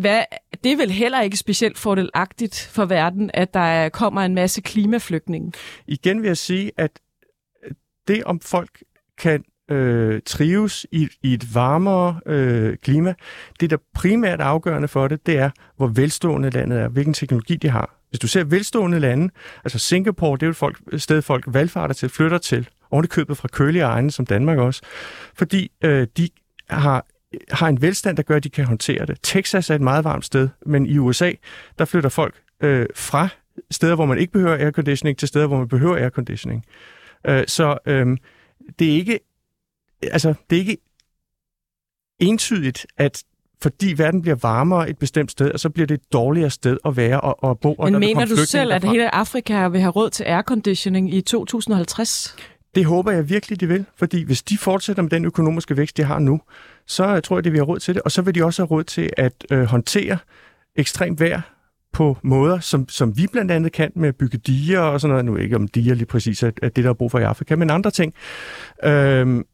hvad, 0.00 0.24
det 0.64 0.72
er 0.72 0.76
vel 0.76 0.90
heller 0.90 1.20
ikke 1.20 1.36
specielt 1.36 1.78
fordelagtigt 1.78 2.70
for 2.72 2.84
verden, 2.84 3.30
at 3.34 3.54
der 3.54 3.88
kommer 3.88 4.20
en 4.20 4.34
masse 4.34 4.60
klimaflygtninge? 4.60 5.52
Igen 5.86 6.22
vil 6.22 6.26
jeg 6.26 6.36
sige, 6.36 6.72
at 6.76 6.90
det 8.08 8.24
om 8.24 8.40
folk 8.40 8.82
kan 9.18 9.44
øh, 9.70 10.20
trives 10.26 10.86
i, 10.92 11.08
i 11.22 11.34
et 11.34 11.54
varmere 11.54 12.20
øh, 12.26 12.76
klima, 12.76 13.14
det 13.60 13.70
der 13.70 13.76
primært 13.94 14.40
afgørende 14.40 14.88
for 14.88 15.08
det, 15.08 15.26
det 15.26 15.38
er, 15.38 15.50
hvor 15.76 15.86
velstående 15.86 16.50
landet 16.50 16.80
er, 16.80 16.88
hvilken 16.88 17.14
teknologi 17.14 17.56
de 17.56 17.68
har. 17.68 18.00
Hvis 18.08 18.20
du 18.20 18.28
ser 18.28 18.44
velstående 18.44 19.00
lande, 19.00 19.30
altså 19.64 19.78
Singapore, 19.78 20.36
det 20.36 20.42
er 20.42 20.46
jo 20.46 20.50
et, 20.50 20.56
folk, 20.56 20.80
sted, 20.96 21.22
folk 21.22 21.44
valgfarter 21.46 21.94
til, 21.94 22.08
flytter 22.08 22.38
til, 22.38 22.68
oven 22.90 23.06
købet 23.06 23.36
fra 23.36 23.48
kølige 23.48 23.82
egne, 23.82 24.10
som 24.10 24.26
Danmark 24.26 24.58
også, 24.58 24.82
fordi 25.34 25.70
øh, 25.84 26.06
de 26.16 26.28
har 26.68 27.06
har 27.50 27.68
en 27.68 27.82
velstand, 27.82 28.16
der 28.16 28.22
gør, 28.22 28.36
at 28.36 28.44
de 28.44 28.50
kan 28.50 28.64
håndtere 28.64 29.06
det. 29.06 29.18
Texas 29.22 29.70
er 29.70 29.74
et 29.74 29.80
meget 29.80 30.04
varmt 30.04 30.24
sted, 30.24 30.48
men 30.66 30.86
i 30.86 30.98
USA, 30.98 31.32
der 31.78 31.84
flytter 31.84 32.10
folk 32.10 32.34
øh, 32.60 32.86
fra 32.94 33.28
steder, 33.70 33.94
hvor 33.94 34.06
man 34.06 34.18
ikke 34.18 34.32
behøver 34.32 34.54
airconditioning, 34.54 35.18
til 35.18 35.28
steder, 35.28 35.46
hvor 35.46 35.58
man 35.58 35.68
behøver 35.68 35.96
airconditioning. 35.96 36.64
Øh, 37.26 37.44
så 37.46 37.78
øh, 37.86 38.16
det 38.78 38.88
er 38.88 38.94
ikke 38.94 39.20
altså, 40.02 40.34
det 40.50 40.56
er 40.56 40.60
ikke 40.60 40.76
entydigt, 42.18 42.86
at 42.96 43.24
fordi 43.62 43.94
verden 43.96 44.22
bliver 44.22 44.34
varmere 44.42 44.90
et 44.90 44.98
bestemt 44.98 45.30
sted, 45.30 45.50
og 45.50 45.60
så 45.60 45.70
bliver 45.70 45.86
det 45.86 45.94
et 45.94 46.12
dårligere 46.12 46.50
sted 46.50 46.76
at 46.84 46.96
være 46.96 47.20
og, 47.20 47.44
og 47.44 47.58
bo. 47.58 47.76
Men 47.84 47.94
og 47.94 48.00
mener 48.00 48.24
du 48.24 48.36
selv, 48.36 48.70
derfra. 48.70 48.86
at 48.86 48.92
hele 48.92 49.14
Afrika 49.14 49.68
vil 49.68 49.80
have 49.80 49.90
råd 49.90 50.10
til 50.10 50.24
airconditioning 50.24 51.14
i 51.14 51.20
2050? 51.20 52.36
Det 52.74 52.84
håber 52.84 53.12
jeg 53.12 53.28
virkelig, 53.28 53.60
de 53.60 53.68
vil, 53.68 53.84
fordi 53.96 54.22
hvis 54.22 54.42
de 54.42 54.58
fortsætter 54.58 55.02
med 55.02 55.10
den 55.10 55.24
økonomiske 55.24 55.76
vækst, 55.76 55.96
de 55.96 56.02
har 56.04 56.18
nu, 56.18 56.40
så 56.86 57.20
tror 57.20 57.36
jeg, 57.36 57.46
at 57.46 57.52
vi 57.52 57.58
har 57.58 57.64
råd 57.64 57.78
til 57.78 57.94
det, 57.94 58.02
og 58.02 58.12
så 58.12 58.22
vil 58.22 58.34
de 58.34 58.44
også 58.44 58.62
have 58.62 58.70
råd 58.70 58.84
til 58.84 59.10
at 59.16 59.32
øh, 59.50 59.64
håndtere 59.64 60.18
ekstremt 60.76 61.20
vejr 61.20 61.40
på 61.92 62.18
måder, 62.22 62.60
som, 62.60 62.88
som 62.88 63.16
vi 63.18 63.26
blandt 63.26 63.50
andet 63.50 63.72
kan 63.72 63.92
med 63.94 64.08
at 64.08 64.16
bygge 64.16 64.38
diger 64.38 64.80
og 64.80 65.00
sådan 65.00 65.12
noget. 65.12 65.24
Nu 65.24 65.36
ikke 65.36 65.56
om 65.56 65.68
diger 65.68 65.94
lige 65.94 66.06
præcis 66.06 66.42
er, 66.42 66.50
er 66.62 66.68
det, 66.68 66.84
der 66.84 66.90
er 66.90 66.94
brug 66.94 67.10
for 67.10 67.18
i 67.18 67.22
Afrika, 67.22 67.56
men 67.56 67.70
andre 67.70 67.90
ting. 67.90 68.14
Øh, 68.84 69.44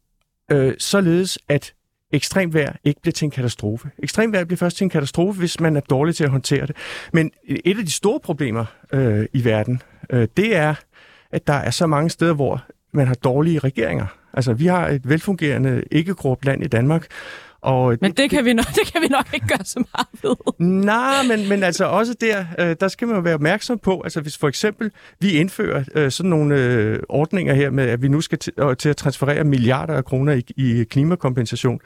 øh, 0.51 0.73
således 0.79 1.39
at 1.49 1.73
ekstremt 2.11 2.53
vejr 2.53 2.75
ikke 2.83 3.01
bliver 3.01 3.13
til 3.13 3.25
en 3.25 3.31
katastrofe. 3.31 3.89
Ekstremt 4.03 4.33
vejr 4.33 4.43
bliver 4.43 4.57
først 4.57 4.77
til 4.77 4.83
en 4.83 4.89
katastrofe, 4.89 5.39
hvis 5.39 5.59
man 5.59 5.75
er 5.75 5.79
dårlig 5.79 6.15
til 6.15 6.23
at 6.23 6.29
håndtere 6.29 6.65
det. 6.65 6.75
Men 7.13 7.31
et 7.47 7.77
af 7.77 7.85
de 7.85 7.91
store 7.91 8.19
problemer 8.19 8.65
øh, 8.93 9.25
i 9.33 9.45
verden, 9.45 9.81
øh, 10.09 10.27
det 10.37 10.55
er, 10.55 10.75
at 11.31 11.47
der 11.47 11.53
er 11.53 11.71
så 11.71 11.87
mange 11.87 12.09
steder, 12.09 12.33
hvor 12.33 12.63
man 12.91 13.07
har 13.07 13.13
dårlige 13.13 13.59
regeringer. 13.59 14.05
Altså, 14.33 14.53
vi 14.53 14.67
har 14.67 14.87
et 14.87 15.09
velfungerende, 15.09 15.83
ikke-korrupt 15.91 16.45
land 16.45 16.63
i 16.63 16.67
Danmark, 16.67 17.07
og 17.61 17.97
men 18.01 18.11
det, 18.11 18.29
kan 18.29 18.45
vi 18.45 18.53
nok, 18.53 18.65
det 18.75 18.93
kan 18.93 19.01
vi 19.01 19.07
nok 19.07 19.27
ikke 19.33 19.47
gøre 19.47 19.65
så 19.65 19.83
meget 19.93 20.07
ved. 20.21 20.65
Nej, 20.67 21.23
men, 21.27 21.49
men 21.49 21.63
altså 21.63 21.85
også 21.85 22.13
der, 22.13 22.45
øh, 22.59 22.75
der 22.79 22.87
skal 22.87 23.07
man 23.07 23.15
jo 23.15 23.21
være 23.21 23.33
opmærksom 23.33 23.79
på, 23.79 24.01
altså 24.01 24.21
hvis 24.21 24.37
for 24.37 24.47
eksempel 24.47 24.91
vi 25.19 25.31
indfører 25.31 25.83
øh, 25.95 26.11
sådan 26.11 26.29
nogle 26.29 26.55
øh, 26.55 26.99
ordninger 27.09 27.53
her 27.53 27.69
med, 27.69 27.89
at 27.89 28.01
vi 28.01 28.07
nu 28.07 28.21
skal 28.21 28.37
til, 28.37 28.53
øh, 28.59 28.77
til 28.77 28.89
at 28.89 28.97
transferere 28.97 29.43
milliarder 29.43 29.93
af 29.93 30.05
kroner 30.05 30.33
i, 30.33 30.43
i 30.57 30.83
klimakompensation. 30.83 31.79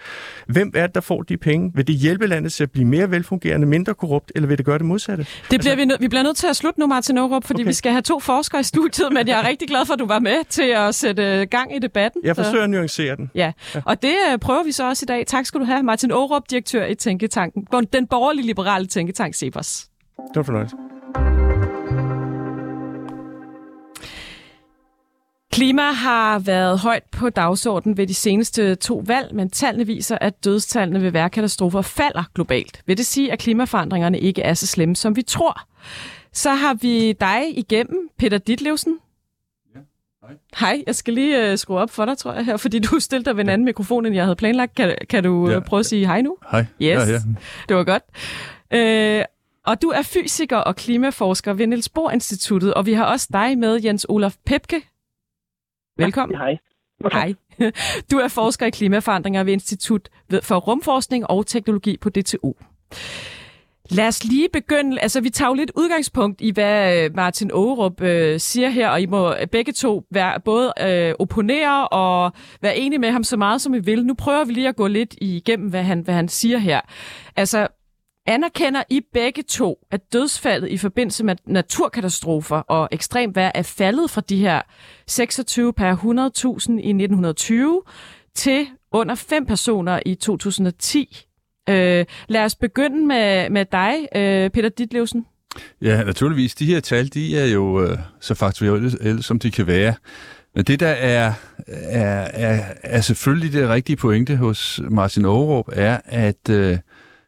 Hvem 0.47 0.71
er 0.75 0.87
det, 0.87 0.95
der 0.95 1.01
får 1.01 1.21
de 1.21 1.37
penge? 1.37 1.71
Vil 1.75 1.87
det 1.87 1.95
hjælpe 1.95 2.27
landet 2.27 2.53
til 2.53 2.63
at 2.63 2.71
blive 2.71 2.85
mere 2.85 3.11
velfungerende, 3.11 3.67
mindre 3.67 3.93
korrupt, 3.93 4.31
eller 4.35 4.47
vil 4.47 4.57
det 4.57 4.65
gøre 4.65 4.77
det 4.77 4.85
modsatte? 4.85 5.23
Det 5.23 5.59
bliver 5.59 5.59
altså, 5.59 5.75
vi, 5.75 5.85
nød, 5.85 5.97
vi 5.99 6.07
bliver 6.07 6.23
nødt 6.23 6.37
til 6.37 6.47
at 6.47 6.55
slutte 6.55 6.79
nu, 6.79 6.87
Martin 6.87 7.17
Aarup, 7.17 7.43
fordi 7.43 7.61
okay. 7.61 7.67
vi 7.67 7.73
skal 7.73 7.91
have 7.91 8.01
to 8.01 8.19
forskere 8.19 8.59
i 8.59 8.63
studiet, 8.63 9.13
men 9.13 9.27
jeg 9.27 9.39
er 9.39 9.47
rigtig 9.47 9.67
glad 9.67 9.85
for, 9.85 9.93
at 9.93 9.99
du 9.99 10.05
var 10.05 10.19
med 10.19 10.45
til 10.49 10.73
at 10.75 10.95
sætte 10.95 11.45
gang 11.45 11.75
i 11.75 11.79
debatten. 11.79 12.21
Jeg 12.23 12.35
forsøger 12.35 12.55
så. 12.55 12.63
at 12.63 12.69
nuancere 12.69 13.15
den. 13.15 13.31
Ja, 13.35 13.51
ja. 13.75 13.81
og 13.85 14.01
det 14.01 14.15
øh, 14.31 14.39
prøver 14.39 14.63
vi 14.63 14.71
så 14.71 14.87
også 14.89 15.05
i 15.05 15.07
dag. 15.07 15.27
Tak 15.27 15.45
skal 15.45 15.59
du 15.59 15.64
have, 15.65 15.83
Martin 15.83 16.11
Aarup, 16.11 16.43
direktør 16.49 16.85
i 16.85 16.95
Tænketanken, 16.95 17.67
den 17.93 18.07
borgerlige 18.07 18.45
liberale 18.45 18.85
tænketank 18.87 19.35
Cepos. 19.35 19.87
Det 20.17 20.35
var 20.35 20.43
fornøjelse. 20.43 20.75
Klima 25.51 25.91
har 25.91 26.39
været 26.39 26.79
højt 26.79 27.03
på 27.11 27.29
dagsordenen 27.29 27.97
ved 27.97 28.07
de 28.07 28.13
seneste 28.13 28.75
to 28.75 29.03
valg, 29.05 29.35
men 29.35 29.49
tallene 29.49 29.85
viser, 29.85 30.17
at 30.21 30.45
dødstallene 30.45 31.01
ved 31.01 31.11
værkatastrofer 31.11 31.81
falder 31.81 32.23
globalt. 32.33 32.81
Vil 32.85 32.97
det 32.97 33.05
sige, 33.05 33.31
at 33.31 33.39
klimaforandringerne 33.39 34.19
ikke 34.19 34.41
er 34.41 34.53
så 34.53 34.67
slemme, 34.67 34.95
som 34.95 35.15
vi 35.15 35.21
tror? 35.21 35.61
Så 36.33 36.49
har 36.49 36.73
vi 36.73 37.13
dig 37.13 37.57
igennem, 37.57 38.09
Peter 38.17 38.37
Ditlevsen, 38.37 38.97
Hej. 40.27 40.35
Hej, 40.59 40.83
jeg 40.87 40.95
skal 40.95 41.13
lige 41.13 41.51
uh, 41.51 41.57
skrue 41.57 41.79
op 41.79 41.89
for 41.89 42.05
dig, 42.05 42.17
tror 42.17 42.33
jeg, 42.33 42.45
her, 42.45 42.57
fordi 42.57 42.79
du 42.79 42.99
stillede 42.99 43.25
dig 43.25 43.37
ved 43.37 43.43
en 43.43 43.49
anden 43.49 43.65
mikrofon, 43.65 44.05
end 44.05 44.15
jeg 44.15 44.23
havde 44.23 44.35
planlagt. 44.35 44.75
Kan, 44.75 44.95
kan 45.09 45.23
du 45.23 45.49
ja. 45.49 45.59
prøve 45.59 45.79
at 45.79 45.85
sige 45.85 46.05
hej 46.05 46.21
nu? 46.21 46.37
Hej. 46.51 46.59
Yes, 46.59 46.69
ja, 46.79 47.05
ja. 47.11 47.19
det 47.69 47.77
var 47.77 47.83
godt. 47.83 48.03
Uh, 48.75 49.25
og 49.65 49.81
du 49.81 49.87
er 49.87 50.01
fysiker 50.01 50.57
og 50.57 50.75
klimaforsker 50.75 51.53
ved 51.53 51.67
Niels 51.67 51.89
Bohr 51.89 52.11
Instituttet, 52.11 52.73
og 52.73 52.85
vi 52.85 52.93
har 52.93 53.05
også 53.05 53.27
dig 53.33 53.57
med, 53.57 53.81
Jens 53.83 54.05
Olaf 54.09 54.35
Pepke. 54.45 54.81
Velkommen. 55.97 56.37
Ja, 56.37 56.43
hej. 56.43 56.57
Hej. 57.11 57.33
Du 58.11 58.17
er 58.17 58.27
forsker 58.27 58.65
i 58.65 58.69
klimaforandringer 58.69 59.43
ved 59.43 59.53
Institut 59.53 60.09
for 60.41 60.57
Rumforskning 60.57 61.29
og 61.29 61.47
Teknologi 61.47 61.97
på 61.97 62.09
DTU. 62.09 62.53
Lad 63.89 64.07
os 64.07 64.23
lige 64.23 64.49
begynde, 64.53 64.99
altså 64.99 65.21
vi 65.21 65.29
tager 65.29 65.49
jo 65.49 65.53
lidt 65.53 65.71
udgangspunkt 65.75 66.41
i, 66.41 66.51
hvad 66.51 67.03
øh, 67.03 67.15
Martin 67.15 67.51
Aarup 67.51 68.01
øh, 68.01 68.39
siger 68.39 68.69
her, 68.69 68.89
og 68.89 69.01
I 69.01 69.05
må 69.05 69.33
øh, 69.33 69.47
begge 69.47 69.71
to 69.71 70.03
være 70.11 70.39
både 70.39 70.73
øh, 70.81 71.13
opponere 71.19 71.87
og 71.87 72.31
være 72.61 72.77
enige 72.77 72.99
med 72.99 73.11
ham 73.11 73.23
så 73.23 73.37
meget, 73.37 73.61
som 73.61 73.73
I 73.73 73.79
vil. 73.79 74.05
Nu 74.05 74.13
prøver 74.13 74.45
vi 74.45 74.53
lige 74.53 74.67
at 74.67 74.75
gå 74.75 74.87
lidt 74.87 75.15
igennem, 75.21 75.69
hvad 75.69 75.83
han, 75.83 75.99
hvad 75.99 76.13
han 76.13 76.27
siger 76.27 76.57
her. 76.57 76.81
Altså, 77.35 77.67
anerkender 78.25 78.83
I 78.89 79.01
begge 79.13 79.43
to, 79.43 79.77
at 79.91 80.13
dødsfaldet 80.13 80.69
i 80.69 80.77
forbindelse 80.77 81.23
med 81.23 81.35
naturkatastrofer 81.45 82.57
og 82.57 82.89
ekstrem 82.91 83.35
vejr 83.35 83.51
er 83.55 83.61
faldet 83.61 84.09
fra 84.09 84.21
de 84.21 84.37
her 84.37 84.61
26 85.07 85.73
per 85.73 85.95
100.000 85.95 86.71
i 86.71 86.89
1920 86.89 87.81
til 88.35 88.67
under 88.91 89.15
5 89.15 89.45
personer 89.45 89.99
i 90.05 90.15
2010? 90.15 91.24
Øh, 91.69 92.05
lad 92.27 92.45
os 92.45 92.55
begynde 92.55 93.05
med, 93.05 93.49
med 93.49 93.65
dig, 93.71 93.93
øh, 94.15 94.49
Peter 94.49 94.69
Ditlevsen. 94.69 95.25
Ja, 95.81 96.03
naturligvis. 96.03 96.55
De 96.55 96.65
her 96.65 96.79
tal, 96.79 97.07
de 97.07 97.37
er 97.39 97.45
jo 97.45 97.83
øh, 97.83 97.97
så 98.21 98.33
faktuelle, 98.33 99.23
som 99.23 99.39
de 99.39 99.51
kan 99.51 99.67
være. 99.67 99.93
Men 100.55 100.63
det, 100.63 100.79
der 100.79 100.87
er, 100.87 101.33
er, 101.67 102.29
er, 102.33 102.63
er 102.83 103.01
selvfølgelig 103.01 103.53
det 103.53 103.69
rigtige 103.69 103.95
pointe 103.95 104.35
hos 104.35 104.81
Martin 104.89 105.25
Aarup, 105.25 105.69
er, 105.71 105.99
at 106.05 106.49
øh, 106.49 106.77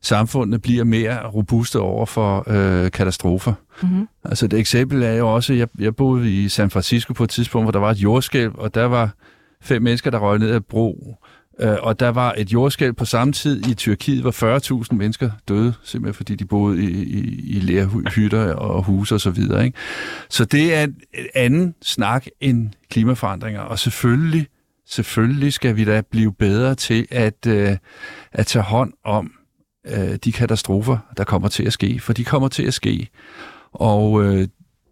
samfundet 0.01 0.61
bliver 0.61 0.83
mere 0.83 1.27
robuste 1.27 1.79
over 1.79 2.05
for 2.05 2.43
øh, 2.47 2.91
katastrofer. 2.91 3.53
Mm-hmm. 3.83 4.07
Altså 4.25 4.45
et 4.45 4.53
eksempel 4.53 5.03
er 5.03 5.13
jo 5.13 5.35
også, 5.35 5.53
jeg, 5.53 5.67
jeg 5.79 5.95
boede 5.95 6.43
i 6.43 6.49
San 6.49 6.69
Francisco 6.69 7.13
på 7.13 7.23
et 7.23 7.29
tidspunkt, 7.29 7.65
hvor 7.65 7.71
der 7.71 7.79
var 7.79 7.91
et 7.91 7.97
jordskælv, 7.97 8.51
og 8.55 8.75
der 8.75 8.85
var 8.85 9.15
fem 9.61 9.81
mennesker, 9.81 10.11
der 10.11 10.19
røg 10.19 10.39
ned 10.39 10.51
ad 10.51 10.59
bro. 10.59 11.15
Øh, 11.59 11.75
og 11.81 11.99
der 11.99 12.09
var 12.09 12.33
et 12.37 12.53
jordskælv 12.53 12.93
på 12.93 13.05
samme 13.05 13.33
tid 13.33 13.67
i 13.67 13.73
Tyrkiet, 13.73 14.21
hvor 14.21 14.83
40.000 14.91 14.95
mennesker 14.95 15.31
døde, 15.47 15.73
simpelthen 15.83 16.13
fordi 16.13 16.35
de 16.35 16.45
boede 16.45 16.83
i, 16.83 17.03
i, 17.03 17.57
i 17.57 17.59
lærhytter 17.59 18.53
og 18.53 18.83
huse 18.83 19.15
og 19.15 19.21
så 19.21 19.29
videre. 19.29 19.65
Ikke? 19.65 19.77
Så 20.29 20.45
det 20.45 20.75
er 20.75 20.83
en 20.83 20.95
anden 21.35 21.75
snak 21.81 22.25
end 22.41 22.69
klimaforandringer, 22.89 23.61
og 23.61 23.79
selvfølgelig, 23.79 24.47
selvfølgelig 24.87 25.53
skal 25.53 25.75
vi 25.75 25.85
da 25.85 26.01
blive 26.11 26.33
bedre 26.33 26.75
til 26.75 27.07
at, 27.11 27.47
øh, 27.47 27.77
at 28.31 28.45
tage 28.45 28.63
hånd 28.63 28.93
om 29.05 29.31
øh, 29.87 30.15
de 30.15 30.31
katastrofer, 30.31 30.97
der 31.17 31.23
kommer 31.23 31.47
til 31.47 31.63
at 31.63 31.73
ske, 31.73 31.99
for 31.99 32.13
de 32.13 32.23
kommer 32.23 32.47
til 32.47 32.63
at 32.63 32.73
ske. 32.73 33.07
Og 33.73 34.23
øh, 34.23 34.47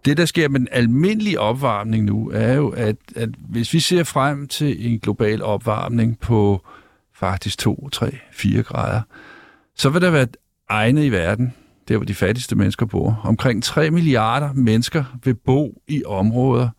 det, 0.06 0.18
der 0.18 0.26
sker 0.26 0.50
med 0.50 0.60
den 0.60 0.68
almindelige 0.72 1.40
opvarmning 1.40 2.06
nu, 2.06 2.32
er 2.34 2.54
jo, 2.54 2.70
at, 2.70 2.96
at 3.16 3.30
hvis 3.50 3.74
vi 3.74 3.80
ser 3.80 4.04
frem 4.04 4.48
til 4.48 4.94
en 4.94 5.00
global 5.00 5.44
opvarmning 5.44 6.20
på 6.20 6.66
faktisk 7.14 7.58
2, 7.58 7.90
3, 7.90 8.18
4 8.32 8.64
grader, 8.64 9.02
så 9.76 9.90
vil 9.90 10.02
der 10.02 10.10
være 10.10 10.28
egne 10.70 11.06
i 11.06 11.12
verden, 11.12 11.54
der 11.88 11.98
hvor 11.98 12.06
de 12.06 12.14
fattigste 12.14 12.56
mennesker 12.56 12.86
bor. 12.86 13.22
Omkring 13.24 13.64
3 13.64 13.92
milliarder 13.92 14.54
mennesker 14.54 15.04
vil 15.24 15.36
bo 15.36 15.82
i 15.88 16.04
områder, 16.06 16.70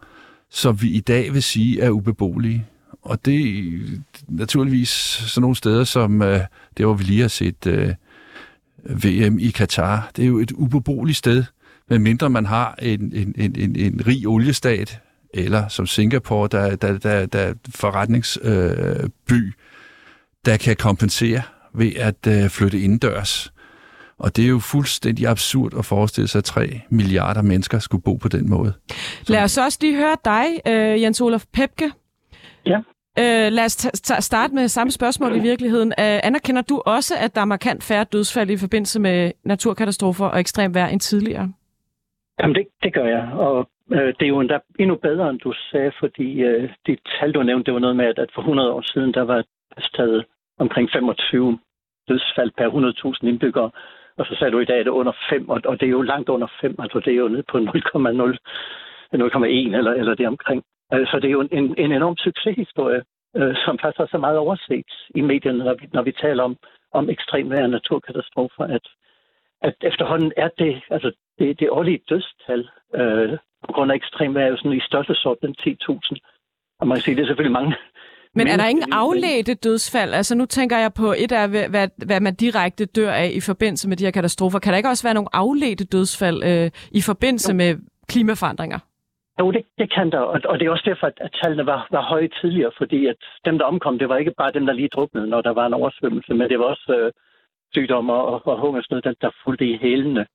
som 0.50 0.82
vi 0.82 0.90
i 0.90 1.00
dag 1.00 1.34
vil 1.34 1.42
sige 1.42 1.80
er 1.80 1.90
ubeboelige. 1.90 2.66
Og 3.02 3.24
det 3.24 3.40
er 3.40 3.72
naturligvis 4.28 4.88
sådan 4.88 5.40
nogle 5.40 5.56
steder, 5.56 5.84
som 5.84 6.20
uh, 6.20 6.26
der 6.78 6.84
hvor 6.84 6.94
vi 6.94 7.04
lige 7.04 7.20
har 7.20 7.28
set 7.28 7.66
øh, 7.66 7.94
uh, 8.84 9.04
VM 9.04 9.38
i 9.38 9.50
Katar. 9.50 10.10
Det 10.16 10.22
er 10.22 10.26
jo 10.26 10.38
et 10.38 10.52
ubeboeligt 10.52 11.18
sted, 11.18 11.44
medmindre 11.90 12.30
man 12.30 12.46
har 12.46 12.74
en, 12.82 13.12
en, 13.14 13.34
en, 13.38 13.56
en, 13.58 13.76
en 13.76 14.06
rig 14.06 14.28
oliestat, 14.28 15.00
eller 15.34 15.68
som 15.68 15.86
Singapore, 15.86 16.48
der, 16.48 16.76
der, 16.76 16.98
der, 16.98 17.26
der 17.26 17.54
forretningsby, 17.74 19.46
øh, 19.46 19.52
der 20.44 20.56
kan 20.56 20.76
kompensere 20.76 21.42
ved 21.74 21.92
at 21.96 22.26
øh, 22.28 22.50
flytte 22.50 22.80
indendørs. 22.80 23.52
Og 24.18 24.36
det 24.36 24.44
er 24.44 24.48
jo 24.48 24.58
fuldstændig 24.58 25.26
absurd 25.26 25.78
at 25.78 25.84
forestille 25.84 26.28
sig, 26.28 26.38
at 26.38 26.44
3 26.44 26.80
milliarder 26.90 27.42
mennesker 27.42 27.78
skulle 27.78 28.02
bo 28.02 28.14
på 28.14 28.28
den 28.28 28.50
måde. 28.50 28.72
Lad 29.26 29.42
os 29.42 29.58
også 29.58 29.78
lige 29.80 29.96
høre 29.96 30.16
dig, 30.24 30.46
øh, 30.66 31.02
Jens 31.02 31.20
Olof 31.20 31.44
Pepke. 31.52 31.90
Ja. 32.66 32.78
Øh, 33.18 33.52
lad 33.52 33.64
os 33.64 33.86
starte 34.20 34.54
med 34.54 34.68
samme 34.68 34.90
spørgsmål 34.90 35.36
i 35.36 35.38
virkeligheden. 35.38 35.88
Øh, 35.88 36.20
anerkender 36.22 36.62
du 36.62 36.82
også, 36.86 37.14
at 37.18 37.34
der 37.34 37.40
er 37.40 37.44
markant 37.44 37.82
færre 37.84 38.04
dødsfald 38.04 38.50
i 38.50 38.56
forbindelse 38.56 39.00
med 39.00 39.32
naturkatastrofer 39.44 40.26
og 40.26 40.40
ekstrem 40.40 40.74
vejr 40.74 40.88
end 40.88 41.00
tidligere? 41.00 41.52
Jamen, 42.40 42.54
det, 42.54 42.66
det 42.82 42.94
gør 42.94 43.04
jeg. 43.04 43.28
Og 43.32 43.68
øh, 43.92 44.14
det 44.18 44.22
er 44.22 44.34
jo 44.34 44.40
endda 44.40 44.58
endnu 44.78 44.96
bedre, 44.96 45.30
end 45.30 45.40
du 45.40 45.52
sagde, 45.70 45.92
fordi 46.00 46.42
øh, 46.42 46.70
de 46.86 46.96
tal, 47.20 47.32
du 47.32 47.42
nævnte, 47.42 47.66
det 47.66 47.74
var 47.74 47.80
noget 47.80 47.96
med, 47.96 48.04
at, 48.04 48.18
at 48.18 48.30
for 48.34 48.40
100 48.40 48.72
år 48.72 48.82
siden, 48.92 49.14
der 49.14 49.22
var 49.22 49.44
taget 49.96 50.24
omkring 50.58 50.90
25 50.92 51.58
dødsfald 52.08 52.50
per 52.58 52.68
100.000 53.20 53.28
indbyggere. 53.28 53.70
Og 54.18 54.26
så 54.26 54.34
sagde 54.38 54.52
du 54.52 54.58
i 54.58 54.64
dag, 54.64 54.78
at 54.78 54.86
det 54.86 54.90
er 54.90 55.00
under 55.02 55.12
5, 55.30 55.48
og, 55.48 55.60
og 55.64 55.80
det 55.80 55.86
er 55.86 55.90
jo 55.90 56.02
langt 56.02 56.28
under 56.28 56.46
5, 56.60 56.76
altså 56.78 57.00
det 57.00 57.12
er 57.12 57.16
jo 57.16 57.28
nede 57.28 57.42
på 57.42 57.58
0,0, 57.58 57.62
0,1 57.62 57.68
eller, 59.78 59.92
eller 59.92 60.14
det 60.14 60.26
omkring. 60.26 60.62
Øh, 60.92 61.06
så 61.06 61.20
det 61.20 61.28
er 61.28 61.36
jo 61.38 61.40
en, 61.40 61.74
en 61.78 61.92
enorm 61.92 62.16
succeshistorie, 62.16 63.02
øh, 63.36 63.54
som 63.64 63.78
faktisk 63.78 64.00
er 64.00 64.06
så 64.06 64.18
meget 64.18 64.38
overset 64.38 64.90
i 65.14 65.20
medierne, 65.20 65.64
når 65.64 65.74
vi, 65.74 65.88
når 65.92 66.02
vi 66.02 66.12
taler 66.12 66.42
om, 66.42 66.56
om 66.92 67.10
ekstremvejr 67.10 67.62
og 67.62 67.70
naturkatastrofer, 67.70 68.64
at, 68.64 68.86
at 69.62 69.74
efterhånden 69.80 70.32
er 70.36 70.48
det, 70.58 70.82
altså 70.90 71.12
det, 71.38 71.60
det 71.60 71.70
årlige 71.70 72.00
dødstal 72.08 72.68
øh, 72.94 73.38
på 73.66 73.72
grund 73.72 73.92
af 73.92 73.96
ekstremvejr 73.96 74.52
er 74.52 74.56
sådan 74.56 74.72
i 74.72 74.80
størrelsesorden 74.80 75.54
10.000. 75.60 76.16
Og 76.80 76.88
man 76.88 76.96
kan 76.96 77.02
sige, 77.02 77.16
det 77.16 77.22
er 77.22 77.26
selvfølgelig 77.26 77.58
mange. 77.60 77.76
Men 78.38 78.48
er 78.48 78.56
der 78.56 78.66
ingen 78.66 78.92
afledte 78.92 79.54
dødsfald? 79.54 80.14
Altså 80.14 80.34
nu 80.34 80.46
tænker 80.46 80.78
jeg 80.78 80.92
på 80.94 81.14
et 81.24 81.32
af, 81.32 81.48
hvad, 81.48 81.88
hvad 82.06 82.20
man 82.20 82.34
direkte 82.34 82.84
dør 82.84 83.12
af 83.12 83.30
i 83.34 83.40
forbindelse 83.40 83.88
med 83.88 83.96
de 83.96 84.04
her 84.04 84.10
katastrofer. 84.10 84.58
Kan 84.58 84.72
der 84.72 84.76
ikke 84.76 84.88
også 84.88 85.06
være 85.06 85.14
nogle 85.14 85.28
afledte 85.32 85.84
dødsfald 85.84 86.38
øh, 86.50 86.70
i 86.92 87.02
forbindelse 87.10 87.52
jo. 87.52 87.56
med 87.56 87.70
klimaforandringer? 88.08 88.78
Jo, 89.40 89.50
det, 89.50 89.62
det 89.78 89.94
kan 89.94 90.10
der, 90.12 90.18
og, 90.18 90.40
og 90.44 90.58
det 90.58 90.66
er 90.66 90.70
også 90.70 90.88
derfor, 90.90 91.06
at, 91.06 91.18
at 91.20 91.30
tallene 91.42 91.66
var, 91.66 91.88
var 91.90 92.02
høje 92.02 92.28
tidligere, 92.40 92.72
fordi 92.78 93.06
at 93.06 93.16
dem, 93.44 93.58
der 93.58 93.64
omkom, 93.64 93.98
det 93.98 94.08
var 94.08 94.16
ikke 94.16 94.34
bare 94.38 94.52
dem, 94.52 94.66
der 94.66 94.72
lige 94.72 94.88
druknede, 94.88 95.26
når 95.26 95.40
der 95.40 95.52
var 95.52 95.66
en 95.66 95.74
oversvømmelse, 95.74 96.34
men 96.34 96.48
det 96.50 96.58
var 96.58 96.64
også 96.64 96.92
øh, 96.98 97.12
sygdomme 97.72 98.12
og, 98.12 98.46
og 98.46 98.60
hungersnød, 98.60 99.02
der, 99.02 99.12
der 99.20 99.30
fulgte 99.44 99.66
i 99.66 99.78
hælene. 99.82 100.26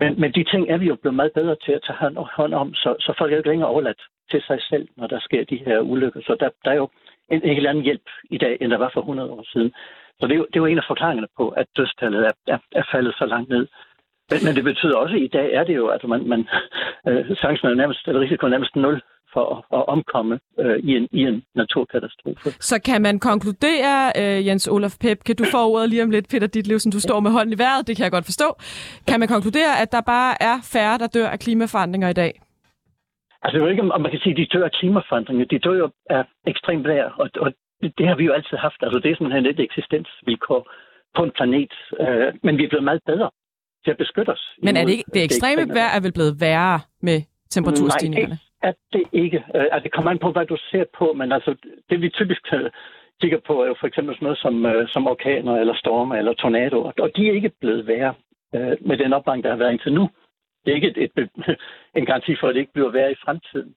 Men, 0.00 0.20
men 0.20 0.32
de 0.32 0.44
ting 0.44 0.70
er 0.70 0.76
vi 0.76 0.86
jo 0.86 0.96
blevet 0.96 1.14
meget 1.14 1.32
bedre 1.32 1.56
til 1.64 1.72
at 1.72 1.82
tage 1.86 1.98
hånd 2.36 2.54
om, 2.54 2.74
så, 2.74 2.96
så 3.00 3.14
folk 3.18 3.30
er 3.32 3.36
jo 3.36 3.40
ikke 3.40 3.50
længere 3.50 3.68
overladt 3.68 4.02
til 4.30 4.42
sig 4.42 4.58
selv, 4.70 4.88
når 4.96 5.06
der 5.06 5.20
sker 5.20 5.44
de 5.44 5.56
her 5.66 5.80
ulykker. 5.80 6.20
Så 6.20 6.36
der, 6.40 6.48
der 6.64 6.70
er 6.70 6.74
jo 6.74 6.88
en, 7.30 7.42
en 7.42 7.54
helt 7.54 7.66
anden 7.66 7.84
hjælp 7.84 8.06
i 8.30 8.38
dag, 8.38 8.58
end 8.60 8.70
der 8.70 8.78
var 8.78 8.90
for 8.94 9.00
100 9.00 9.30
år 9.30 9.44
siden. 9.52 9.72
Så 10.20 10.26
det 10.26 10.32
er 10.32 10.38
jo, 10.38 10.46
det 10.46 10.56
er 10.56 10.60
jo 10.60 10.66
en 10.66 10.78
af 10.78 10.84
forklaringerne 10.88 11.28
på, 11.36 11.48
at 11.48 11.66
dødstallet 11.76 12.26
er, 12.26 12.32
er, 12.54 12.58
er 12.72 12.82
faldet 12.92 13.14
så 13.18 13.26
langt 13.26 13.48
ned. 13.48 13.66
Men, 14.30 14.38
men 14.44 14.54
det 14.56 14.64
betyder 14.64 14.96
også, 14.96 15.14
at 15.14 15.22
i 15.22 15.34
dag 15.38 15.52
er 15.52 15.64
det 15.64 15.76
jo, 15.76 15.86
at 15.86 16.04
man, 16.08 16.28
man 16.28 16.48
øh, 17.08 17.36
chancen 17.36 17.68
er 17.68 17.74
nærmest, 17.74 18.08
eller 18.08 18.20
risikoen 18.20 18.52
er 18.52 18.56
nærmest 18.56 18.76
nul 18.76 19.02
for 19.32 19.44
at, 19.54 19.78
at 19.78 19.84
omkomme 19.94 20.38
øh, 20.62 20.78
i, 20.78 20.90
en, 20.96 21.08
i 21.12 21.20
en 21.30 21.42
naturkatastrofe. 21.54 22.50
Så 22.70 22.76
kan 22.88 23.02
man 23.02 23.18
konkludere, 23.18 24.12
øh, 24.20 24.46
Jens 24.46 24.68
Olaf 24.68 24.94
Pep, 25.00 25.18
kan 25.26 25.36
du 25.36 25.44
få 25.44 25.60
ordet 25.72 25.90
lige 25.90 26.02
om 26.02 26.10
lidt, 26.10 26.28
Peter 26.30 26.46
Ditlevsen, 26.46 26.92
du 26.92 27.00
står 27.00 27.20
med 27.20 27.30
hånden 27.30 27.52
i 27.52 27.58
vejret, 27.58 27.86
det 27.86 27.96
kan 27.96 28.04
jeg 28.04 28.12
godt 28.12 28.24
forstå. 28.24 28.48
Kan 29.08 29.20
man 29.20 29.28
konkludere, 29.28 29.72
at 29.82 29.92
der 29.92 30.00
bare 30.00 30.32
er 30.40 30.56
færre, 30.72 30.98
der 30.98 31.06
dør 31.06 31.28
af 31.28 31.38
klimaforandringer 31.38 32.08
i 32.08 32.18
dag? 32.22 32.32
Altså, 33.42 33.56
jeg 33.56 33.62
ved 33.62 33.70
ikke, 33.70 33.82
om 33.82 34.00
man 34.00 34.10
kan 34.10 34.20
sige, 34.20 34.32
at 34.32 34.40
de 34.40 34.46
dør 34.58 34.64
af 34.64 34.72
klimaforandringer. 34.78 35.44
De 35.44 35.58
dør 35.58 35.76
jo 35.82 35.90
af 36.10 36.24
ekstremt 36.46 36.86
vejr, 36.88 37.08
og, 37.22 37.30
og 37.44 37.52
det, 37.82 37.92
det 37.98 38.08
har 38.08 38.16
vi 38.16 38.24
jo 38.24 38.32
altid 38.32 38.56
haft. 38.56 38.80
Altså, 38.82 38.98
det 38.98 39.10
er 39.10 39.16
simpelthen 39.16 39.46
et 39.46 39.60
eksistensvilkår 39.60 40.60
på 41.16 41.22
en 41.22 41.32
planet. 41.38 41.72
Øh, 42.00 42.28
men 42.42 42.58
vi 42.58 42.64
er 42.64 42.68
blevet 42.68 42.84
meget 42.84 43.02
bedre 43.06 43.30
til 43.84 43.90
at 43.90 43.98
beskytte 43.98 44.30
os. 44.30 44.44
Men 44.62 44.76
er 44.76 44.84
det 44.84 44.92
ikke, 44.92 45.10
det 45.14 45.22
ekstreme 45.24 45.74
vejr 45.74 45.90
er 45.96 46.00
vel 46.00 46.12
blevet 46.12 46.40
værre 46.40 46.80
med 47.02 47.18
temperaturstigningerne? 47.50 48.34
Nej, 48.34 48.49
er 48.62 48.72
det 48.92 49.04
ikke. 49.12 49.38
Uh, 49.54 49.60
altså, 49.72 49.80
det 49.84 49.92
kommer 49.92 50.10
an 50.10 50.18
på, 50.18 50.32
hvad 50.32 50.46
du 50.46 50.56
ser 50.70 50.84
på, 50.98 51.12
men 51.12 51.32
altså, 51.32 51.54
det 51.90 52.00
vi 52.00 52.08
typisk 52.08 52.42
kigger 53.20 53.40
på 53.46 53.62
er 53.62 53.66
jo 53.66 53.76
for 53.80 53.86
eksempel 53.86 54.14
sådan 54.14 54.24
noget 54.26 54.38
som, 54.38 54.64
uh, 54.64 54.88
som 54.88 55.06
orkaner 55.06 55.56
eller 55.56 55.74
storme 55.74 56.18
eller 56.18 56.32
tornadoer, 56.32 56.92
og 56.98 57.10
de 57.16 57.28
er 57.28 57.32
ikke 57.32 57.52
blevet 57.60 57.86
værre 57.86 58.14
uh, 58.56 58.88
med 58.88 58.96
den 58.96 59.12
opvarmning, 59.12 59.44
der 59.44 59.50
har 59.50 59.58
været 59.58 59.72
indtil 59.72 59.92
nu. 59.92 60.08
Det 60.64 60.70
er 60.70 60.74
ikke 60.74 60.94
et, 60.96 61.10
et, 61.16 61.28
en 61.98 62.06
garanti 62.06 62.36
for, 62.40 62.48
at 62.48 62.54
det 62.54 62.60
ikke 62.60 62.72
bliver 62.72 62.90
værre 62.90 63.12
i 63.12 63.22
fremtiden. 63.24 63.74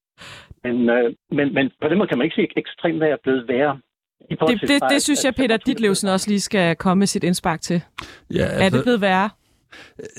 Men, 0.64 0.86
men, 1.32 1.54
men 1.54 1.72
på 1.82 1.88
den 1.90 1.98
måde 1.98 2.08
kan 2.08 2.18
man 2.18 2.26
ikke 2.26 2.36
sige, 2.36 2.48
at 2.50 2.58
ekstremt 2.58 3.00
vejr 3.00 3.14
er 3.14 3.24
blevet 3.24 3.48
værre 3.48 3.80
det, 4.30 4.62
det, 4.62 4.84
det 4.90 5.02
synes 5.02 5.26
jeg, 5.26 5.36
Peter 5.36 5.58
Ditlevsen 5.58 6.10
også 6.10 6.30
lige 6.30 6.40
skal 6.40 6.76
komme 6.76 7.00
med 7.00 7.08
sit 7.08 7.24
indspark 7.24 7.62
til. 7.62 7.82
Ja, 8.34 8.44
altså, 8.44 8.66
er 8.66 8.70
det 8.70 8.84
blevet 8.84 9.02
værre? 9.02 9.30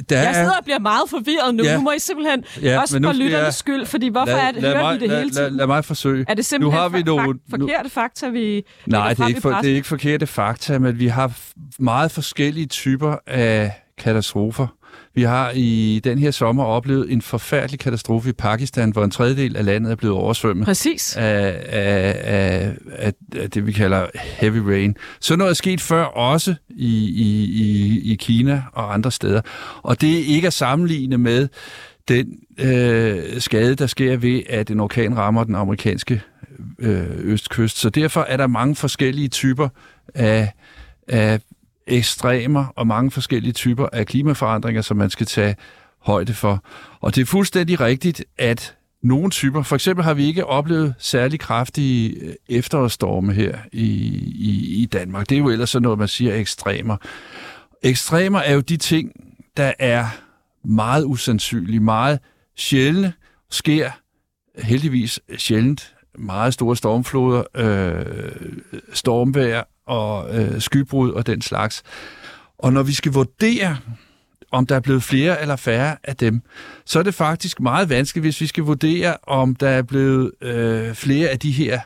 Der 0.09 0.23
jeg 0.23 0.35
sidder 0.35 0.57
og 0.59 0.65
bliver 0.65 0.79
meget 0.79 1.11
forvirret 1.11 1.55
nu. 1.55 1.65
Ja. 1.65 1.77
Nu 1.77 1.83
må 1.83 1.91
I 1.91 1.99
simpelthen 1.99 2.45
ja, 2.63 2.81
også 2.81 3.01
for 3.05 3.13
lytternes 3.13 3.45
jeg... 3.45 3.55
skyld, 3.55 3.87
fordi 3.87 4.09
hvorfor 4.09 4.33
lad, 4.33 4.41
er 4.41 4.51
det, 4.51 4.63
hører 4.63 4.83
mig, 4.83 4.95
vi 4.95 5.01
det 5.01 5.09
lad, 5.09 5.19
hele 5.19 5.31
tiden? 5.31 5.53
Lad, 5.53 5.59
lad 5.59 5.67
mig 5.67 5.85
forsøge. 5.85 6.25
Er 6.29 6.35
det 6.35 6.45
simpelthen 6.45 6.77
nu 6.77 6.81
har 6.81 6.89
vi 6.89 6.99
for, 6.99 7.17
nogle, 7.17 7.39
forkerte 7.51 7.91
fakta, 7.91 8.29
vi 8.29 8.63
Nej, 8.87 9.09
det 9.15 9.21
er, 9.21 9.27
ikke 9.27 9.41
for, 9.41 9.51
det 9.51 9.71
er 9.71 9.75
ikke 9.75 9.89
forkerte 9.89 10.27
fakta, 10.27 10.79
men 10.79 10.99
vi 10.99 11.07
har 11.07 11.33
meget 11.79 12.11
forskellige 12.11 12.67
typer 12.67 13.17
af 13.27 13.73
katastrofer. 13.99 14.67
Vi 15.15 15.23
har 15.23 15.51
i 15.55 16.01
den 16.05 16.19
her 16.19 16.31
sommer 16.31 16.65
oplevet 16.65 17.13
en 17.13 17.23
forfærdelig 17.23 17.81
katastrofe 17.81 18.29
i 18.29 18.33
Pakistan, 18.33 18.91
hvor 18.91 19.05
en 19.05 19.11
tredjedel 19.11 19.57
af 19.57 19.65
landet 19.65 19.93
er 19.93 19.97
blevet 19.97 20.17
oversvømmet. 20.17 20.65
Præcis. 20.65 21.17
Af, 21.17 21.63
af, 21.69 22.17
af, 22.25 22.73
af, 22.87 23.13
af 23.37 23.51
det, 23.51 23.67
vi 23.67 23.73
kalder 23.73 24.07
heavy 24.15 24.57
rain. 24.57 24.97
Så 25.21 25.37
noget 25.37 25.51
er 25.51 25.55
sket 25.55 25.81
før 25.81 26.05
også 26.05 26.55
i, 26.71 27.09
i, 27.09 27.45
i, 27.45 28.13
i 28.13 28.15
Kina 28.15 28.63
og 28.73 28.95
andre 28.95 29.13
steder. 29.13 29.41
Og 29.83 30.01
det 30.01 30.19
er 30.19 30.25
ikke 30.35 30.47
at 30.47 30.53
sammenligne 30.53 31.19
med 31.19 31.49
den 32.09 32.27
øh, 32.59 33.41
skade, 33.41 33.75
der 33.75 33.87
sker 33.87 34.17
ved, 34.17 34.43
at 34.49 34.71
en 34.71 34.81
orkan 34.81 35.17
rammer 35.17 35.45
den 35.45 35.55
amerikanske 35.55 36.23
øh, 36.79 37.07
østkyst. 37.19 37.79
Så 37.79 37.91
derfor 37.91 38.21
er 38.21 38.37
der 38.37 38.47
mange 38.47 38.75
forskellige 38.75 39.29
typer 39.29 39.69
af, 40.15 40.53
af 41.09 41.41
ekstremer 41.87 42.67
og 42.77 42.87
mange 42.87 43.11
forskellige 43.11 43.53
typer 43.53 43.87
af 43.93 44.07
klimaforandringer, 44.07 44.83
som 44.83 44.97
man 44.97 45.11
skal 45.11 45.27
tage 45.27 45.57
højde 45.99 46.35
for. 46.35 46.65
Og 47.01 47.15
det 47.15 47.23
er 47.23 47.27
fuldstændig 47.27 47.81
rigtigt, 47.81 48.25
at 48.39 48.77
nogle 49.03 49.31
typer, 49.31 49.63
for 49.63 49.75
eksempel 49.75 50.05
har 50.05 50.15
vi 50.15 50.25
ikke 50.25 50.47
oplevet 50.47 50.95
særlig 50.99 51.41
kraftige 51.41 52.21
øh, 52.21 52.35
efterårsstorme 52.49 53.33
her 53.33 53.59
i, 53.73 53.87
i, 54.35 54.83
i 54.83 54.87
Danmark. 54.87 55.29
Det 55.29 55.35
er 55.35 55.39
jo 55.39 55.49
ellers 55.49 55.71
sådan 55.71 55.83
noget, 55.83 55.99
man 55.99 56.09
siger 56.09 56.35
ekstremer. 56.35 56.97
Ekstremer 57.83 58.39
er 58.39 58.55
jo 58.55 58.61
de 58.61 58.77
ting, 58.77 59.13
der 59.57 59.73
er 59.79 60.07
meget 60.65 61.05
usandsynlige, 61.05 61.81
meget 61.81 62.19
sjældne, 62.57 63.13
sker 63.51 63.91
heldigvis 64.59 65.21
sjældent 65.37 65.95
meget 66.19 66.55
store 66.55 66.77
stormfloder, 66.77 67.43
øh, 67.55 68.53
stormvejr 68.93 69.65
og 69.87 70.39
øh, 70.39 70.61
skybrud 70.61 71.11
og 71.11 71.27
den 71.27 71.43
slags. 71.43 71.83
Og 72.59 72.73
når 72.73 72.83
vi 72.83 72.93
skal 72.93 73.13
vurdere, 73.13 73.77
om 74.53 74.67
der 74.67 74.77
er 74.77 74.81
blevet 74.81 75.03
flere 75.03 75.41
eller 75.41 75.57
færre 75.57 75.97
af 76.05 76.17
dem, 76.17 76.43
så 76.85 76.99
er 76.99 77.03
det 77.03 77.15
faktisk 77.15 77.61
meget 77.61 77.89
vanskeligt, 77.89 78.25
hvis 78.25 78.41
vi 78.41 78.47
skal 78.47 78.65
vurdere, 78.65 79.17
om 79.23 79.55
der 79.55 79.69
er 79.69 79.83
blevet 79.83 80.31
øh, 80.41 80.95
flere 80.95 81.29
af 81.29 81.39
de 81.39 81.53
her 81.53 81.81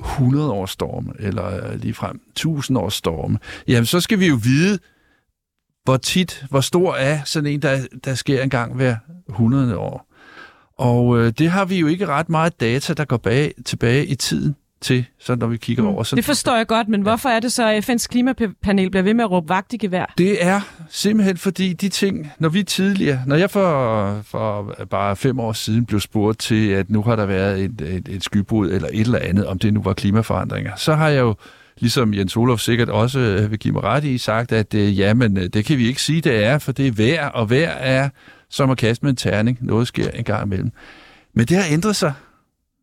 100 0.00 0.50
års 0.50 0.70
storme, 0.70 1.12
eller 1.18 1.66
øh, 1.66 1.80
ligefrem 1.80 2.20
1000 2.30 2.78
års 2.78 2.94
storme. 2.94 3.38
Jamen, 3.68 3.86
så 3.86 4.00
skal 4.00 4.20
vi 4.20 4.26
jo 4.26 4.38
vide, 4.42 4.78
hvor 5.84 5.96
tit, 5.96 6.44
hvor 6.50 6.60
stor 6.60 6.94
er 6.94 7.20
sådan 7.24 7.46
en, 7.46 7.62
der, 7.62 7.86
der 8.04 8.14
sker 8.14 8.42
en 8.42 8.50
gang 8.50 8.74
hver 8.74 8.96
100 9.28 9.76
år. 9.76 10.06
Og 10.78 11.18
øh, 11.18 11.32
det 11.38 11.50
har 11.50 11.64
vi 11.64 11.78
jo 11.78 11.86
ikke 11.86 12.06
ret 12.06 12.28
meget 12.28 12.60
data, 12.60 12.92
der 12.92 13.04
går 13.04 13.16
bag, 13.16 13.54
tilbage 13.64 14.06
i 14.06 14.14
tiden 14.14 14.56
til, 14.80 15.04
så 15.18 15.34
når 15.34 15.46
vi 15.46 15.56
kigger 15.56 15.82
mm. 15.82 15.88
over. 15.88 16.02
Så 16.02 16.16
det 16.16 16.24
forstår 16.24 16.56
jeg 16.56 16.66
godt, 16.66 16.88
men 16.88 17.02
hvorfor 17.02 17.28
er 17.28 17.40
det 17.40 17.52
så, 17.52 17.68
at 17.68 17.90
FN's 17.90 18.06
klimapanel 18.06 18.90
bliver 18.90 19.02
ved 19.02 19.14
med 19.14 19.24
at 19.24 19.30
råbe 19.30 19.48
vagt 19.48 19.72
i 19.72 19.76
gevær? 19.76 20.14
Det 20.18 20.44
er 20.44 20.60
simpelthen 20.90 21.36
fordi 21.36 21.72
de 21.72 21.88
ting, 21.88 22.32
når 22.38 22.48
vi 22.48 22.62
tidligere, 22.62 23.22
når 23.26 23.36
jeg 23.36 23.50
for, 23.50 24.20
for 24.24 24.74
bare 24.90 25.16
fem 25.16 25.40
år 25.40 25.52
siden 25.52 25.86
blev 25.86 26.00
spurgt 26.00 26.38
til, 26.38 26.68
at 26.68 26.90
nu 26.90 27.02
har 27.02 27.16
der 27.16 27.26
været 27.26 27.64
et, 27.64 27.80
et, 27.80 28.08
et 28.08 28.24
skybrud 28.24 28.70
eller 28.70 28.88
et 28.92 29.00
eller 29.00 29.18
andet, 29.18 29.46
om 29.46 29.58
det 29.58 29.74
nu 29.74 29.82
var 29.82 29.92
klimaforandringer, 29.92 30.76
så 30.76 30.94
har 30.94 31.08
jeg 31.08 31.20
jo 31.20 31.34
ligesom 31.78 32.14
Jens 32.14 32.36
Olof 32.36 32.60
sikkert 32.60 32.88
også 32.88 33.18
øh, 33.18 33.50
vil 33.50 33.58
give 33.58 33.74
mig 33.74 33.82
ret 33.82 34.04
i, 34.04 34.18
sagt, 34.18 34.52
at 34.52 34.74
øh, 34.74 34.98
ja, 34.98 35.14
men 35.14 35.36
øh, 35.36 35.46
det 35.46 35.64
kan 35.64 35.78
vi 35.78 35.88
ikke 35.88 36.02
sige, 36.02 36.20
det 36.20 36.44
er, 36.44 36.58
for 36.58 36.72
det 36.72 36.86
er 36.86 36.92
vejr, 36.92 37.28
og 37.28 37.50
vejr 37.50 37.70
er 37.70 38.08
som 38.48 38.70
at 38.70 38.78
kaste 38.78 39.04
med 39.04 39.10
en 39.10 39.16
terning. 39.16 39.58
Noget 39.60 39.88
sker 39.88 40.10
en 40.10 40.24
gang 40.24 40.46
imellem. 40.46 40.72
Men 41.34 41.46
det 41.46 41.56
har 41.56 41.64
ændret 41.72 41.96
sig. 41.96 42.12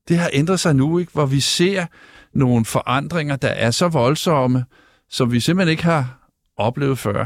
Det 0.08 0.18
har 0.18 0.30
ændret 0.34 0.60
sig 0.60 0.76
nu, 0.76 1.00
ikke? 1.00 1.12
hvor 1.14 1.26
vi 1.26 1.40
ser 1.40 1.86
nogle 2.34 2.66
forandringer, 2.66 3.36
der 3.36 3.48
er 3.48 3.72
så 3.72 3.88
voldsomme, 3.88 4.66
som 5.10 5.32
vi 5.32 5.40
simpelthen 5.40 5.72
ikke 5.72 5.84
har 5.84 6.30
oplevet 6.58 7.00
før. 7.00 7.26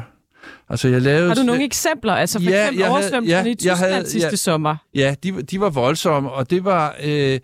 Altså, 0.69 0.87
jeg 0.87 1.01
lavede... 1.01 1.27
Har 1.27 1.35
du 1.35 1.43
nogle 1.43 1.63
eksempler? 1.63 2.13
Altså 2.13 2.39
for 2.39 2.49
ja, 2.49 2.67
eksempel 2.67 2.89
oversvømmelsen 2.89 3.45
ja, 3.45 3.51
i 3.51 3.55
Tyskland 3.55 3.93
havde, 3.93 4.09
sidste 4.09 4.29
ja, 4.31 4.35
sommer. 4.35 4.75
Ja, 4.95 5.15
de, 5.23 5.41
de 5.41 5.59
var 5.59 5.69
voldsomme, 5.69 6.31
og 6.31 6.49
det 6.49 6.65
var... 6.65 6.95
Øh, 7.03 7.39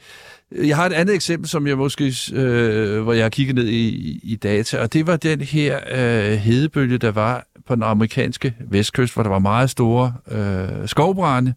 jeg 0.52 0.76
har 0.76 0.86
et 0.86 0.94
andet 0.94 1.16
eksempel, 1.16 1.50
som 1.50 1.68
jeg 1.68 1.78
måske, 1.78 2.14
øh, 2.34 3.02
hvor 3.02 3.14
jeg 3.14 3.24
har 3.24 3.30
kigget 3.30 3.56
ned 3.56 3.68
i, 3.68 4.20
i 4.24 4.36
data, 4.36 4.80
og 4.80 4.94
det 4.94 5.08
var 5.08 5.18
den 5.18 5.42
her 5.42 5.80
øh, 5.92 6.38
hedebølge, 6.38 6.98
der 6.98 7.12
var 7.12 7.48
på 7.66 7.76
den 7.76 7.84
amerikanske 7.84 8.56
vestkyst, 8.70 9.14
hvor 9.14 9.24
der 9.24 9.30
var 9.30 9.40
meget 9.40 9.70
store 9.70 10.14
øh, 10.32 10.88
skovbrænde 10.88 11.54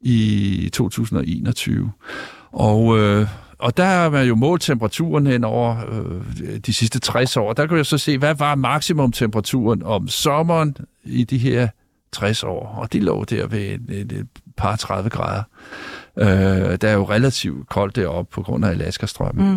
i 0.00 0.70
2021. 0.72 1.92
Og, 2.52 2.98
øh, 2.98 3.28
og 3.58 3.76
der 3.76 3.84
har 3.84 4.10
man 4.10 4.28
jo 4.28 4.34
målt 4.34 4.62
temperaturen 4.62 5.26
hen 5.26 5.44
over 5.44 5.76
øh, 5.90 6.56
de 6.66 6.72
sidste 6.72 6.98
60 6.98 7.36
år. 7.36 7.52
Der 7.52 7.66
kan 7.66 7.76
jeg 7.76 7.86
så 7.86 7.98
se, 7.98 8.18
hvad 8.18 8.34
var 8.34 8.54
maksimumtemperaturen 8.54 9.82
om 9.82 10.08
sommeren 10.08 10.76
i 11.04 11.24
de 11.24 11.38
her 11.38 11.68
60 12.12 12.44
år. 12.44 12.74
Og 12.78 12.92
de 12.92 13.00
lå 13.00 13.24
der 13.24 13.46
ved 13.46 13.60
et, 13.60 13.80
et, 13.88 14.12
et 14.12 14.26
par 14.56 14.76
30 14.76 15.10
grader. 15.10 15.42
Øh, 16.18 16.26
der 16.80 16.88
er 16.88 16.92
jo 16.92 17.04
relativt 17.04 17.68
koldt 17.68 17.96
deroppe 17.96 18.34
på 18.34 18.42
grund 18.42 18.64
af 18.64 18.70
Alaskastrømmen. 18.70 19.50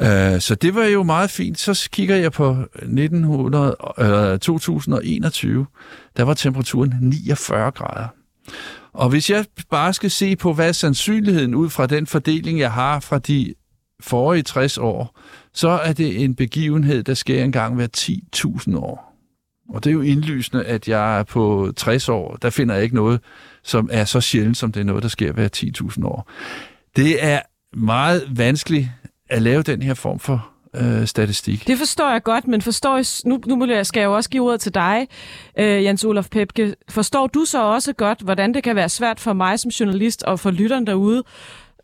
Mm. 0.00 0.06
Øh, 0.06 0.40
så 0.40 0.54
det 0.54 0.74
var 0.74 0.84
jo 0.84 1.02
meget 1.02 1.30
fint. 1.30 1.58
Så 1.58 1.88
kigger 1.92 2.16
jeg 2.16 2.32
på 2.32 2.56
1900, 2.74 3.76
øh, 3.98 4.38
2021. 4.38 5.66
Der 6.16 6.22
var 6.22 6.34
temperaturen 6.34 6.94
49 7.00 7.70
grader. 7.70 8.08
Og 8.92 9.08
hvis 9.08 9.30
jeg 9.30 9.44
bare 9.70 9.92
skal 9.92 10.10
se 10.10 10.36
på, 10.36 10.52
hvad 10.52 10.68
er 10.68 10.72
sandsynligheden 10.72 11.54
ud 11.54 11.70
fra 11.70 11.86
den 11.86 12.06
fordeling, 12.06 12.58
jeg 12.58 12.72
har 12.72 13.00
fra 13.00 13.18
de 13.18 13.54
forrige 14.00 14.42
60 14.42 14.78
år, 14.78 15.18
så 15.54 15.68
er 15.68 15.92
det 15.92 16.24
en 16.24 16.34
begivenhed, 16.34 17.02
der 17.02 17.14
sker 17.14 17.44
engang 17.44 17.74
hver 17.74 17.88
10.000 17.96 18.76
år. 18.76 19.10
Og 19.68 19.84
det 19.84 19.90
er 19.90 19.94
jo 19.94 20.00
indlysende, 20.00 20.64
at 20.64 20.88
jeg 20.88 21.18
er 21.18 21.22
på 21.22 21.72
60 21.76 22.08
år, 22.08 22.36
der 22.42 22.50
finder 22.50 22.74
jeg 22.74 22.84
ikke 22.84 22.94
noget, 22.94 23.20
som 23.62 23.88
er 23.92 24.04
så 24.04 24.20
sjældent, 24.20 24.56
som 24.56 24.72
det 24.72 24.80
er 24.80 24.84
noget, 24.84 25.02
der 25.02 25.08
sker 25.08 25.32
hver 25.32 25.48
10.000 25.56 26.06
år. 26.06 26.30
Det 26.96 27.24
er 27.24 27.40
meget 27.76 28.38
vanskeligt 28.38 28.88
at 29.28 29.42
lave 29.42 29.62
den 29.62 29.82
her 29.82 29.94
form 29.94 30.18
for 30.18 30.50
øh, 30.74 31.06
statistik. 31.06 31.66
Det 31.66 31.78
forstår 31.78 32.10
jeg 32.10 32.22
godt, 32.22 32.48
men 32.48 32.62
forstår 32.62 32.96
jeg, 32.96 33.04
nu, 33.24 33.40
nu 33.46 33.84
skal 33.84 34.00
jeg 34.00 34.06
jo 34.06 34.14
også 34.14 34.30
give 34.30 34.42
ordet 34.42 34.60
til 34.60 34.74
dig, 34.74 35.08
øh, 35.58 35.84
Jens 35.84 36.04
Olaf 36.04 36.28
Pepke. 36.32 36.74
Forstår 36.90 37.26
du 37.26 37.44
så 37.44 37.62
også 37.62 37.92
godt, 37.92 38.20
hvordan 38.20 38.54
det 38.54 38.62
kan 38.62 38.76
være 38.76 38.88
svært 38.88 39.20
for 39.20 39.32
mig 39.32 39.58
som 39.58 39.68
journalist 39.68 40.22
og 40.22 40.40
for 40.40 40.50
lytteren 40.50 40.86
derude 40.86 41.22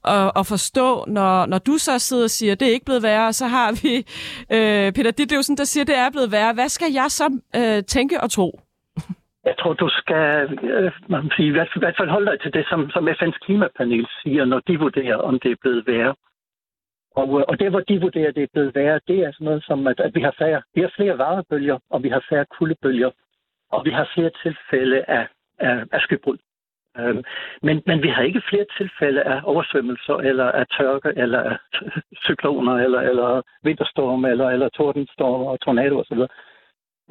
at, 0.07 0.33
at 0.40 0.46
forstå, 0.46 1.05
når, 1.09 1.46
når 1.46 1.59
du 1.59 1.75
så 1.79 1.99
sidder 1.99 2.25
og 2.25 2.31
siger, 2.31 2.55
det 2.55 2.68
er 2.68 2.72
ikke 2.72 2.85
blevet 2.85 3.03
værre, 3.03 3.33
så 3.33 3.46
har 3.46 3.68
vi 3.83 3.92
øh, 4.57 4.92
Peter 4.92 5.11
Ditlevsen, 5.11 5.57
der 5.57 5.64
siger, 5.64 5.85
det 5.85 5.99
er 5.99 6.11
blevet 6.11 6.33
værre. 6.33 6.55
Hvad 6.55 6.68
skal 6.68 6.90
jeg 6.92 7.09
så 7.09 7.27
øh, 7.57 7.85
tænke 7.85 8.20
og 8.20 8.31
tro? 8.31 8.61
Jeg 9.44 9.55
tror, 9.61 9.72
du 9.72 9.88
skal 9.88 10.27
øh, 10.62 10.92
man 11.09 11.31
sige, 11.37 11.49
i, 11.49 11.51
hvert 11.51 11.68
fald, 11.70 11.83
i 11.83 11.85
hvert 11.85 11.99
fald 12.01 12.11
holde 12.11 12.31
dig 12.31 12.40
til 12.40 12.53
det, 12.53 12.64
som, 12.70 12.90
som 12.90 13.09
FN's 13.09 13.38
klimapanel 13.44 14.07
siger, 14.22 14.44
når 14.44 14.61
de 14.68 14.79
vurderer, 14.79 15.16
om 15.16 15.38
det 15.42 15.51
er 15.51 15.61
blevet 15.61 15.87
værre. 15.87 16.14
Og, 17.20 17.29
øh, 17.40 17.44
og 17.48 17.59
det, 17.61 17.70
hvor 17.70 17.81
de 17.81 18.00
vurderer, 18.00 18.31
det 18.31 18.42
er 18.42 18.52
blevet 18.52 18.74
værre, 18.74 19.00
det 19.09 19.18
er 19.18 19.33
sådan 19.33 19.44
noget 19.44 19.64
som, 19.64 19.87
at, 19.87 20.00
at 20.00 20.14
vi 20.14 20.20
har 20.20 20.35
færre, 20.38 20.62
vi 20.74 20.81
har 20.81 20.92
flere 20.96 21.18
varmebølger, 21.18 21.79
og 21.90 22.02
vi 22.02 22.09
har 22.09 22.24
færre 22.29 22.46
kuldebølger, 22.59 23.11
og 23.70 23.85
vi 23.85 23.90
har 23.90 24.11
flere 24.14 24.31
tilfælde 24.42 25.05
af, 25.09 25.29
af, 25.59 25.85
af 25.92 26.00
skybrud. 26.00 26.38
Øhm, 26.98 27.24
men, 27.62 27.83
men 27.87 28.02
vi 28.02 28.09
har 28.09 28.22
ikke 28.22 28.42
flere 28.50 28.66
tilfælde 28.79 29.22
af 29.22 29.40
oversvømmelser, 29.44 30.14
eller 30.14 30.44
af 30.44 30.66
tørke, 30.66 31.12
eller 31.16 31.40
af 31.40 31.57
cykloner, 32.26 32.74
eller, 32.74 33.00
eller 33.00 33.42
vinterstorm, 33.62 34.24
eller, 34.24 34.50
eller 34.50 34.68
tordenstorm 34.68 35.40
og 35.46 35.61
tornado 35.61 36.00
osv. 36.00 36.18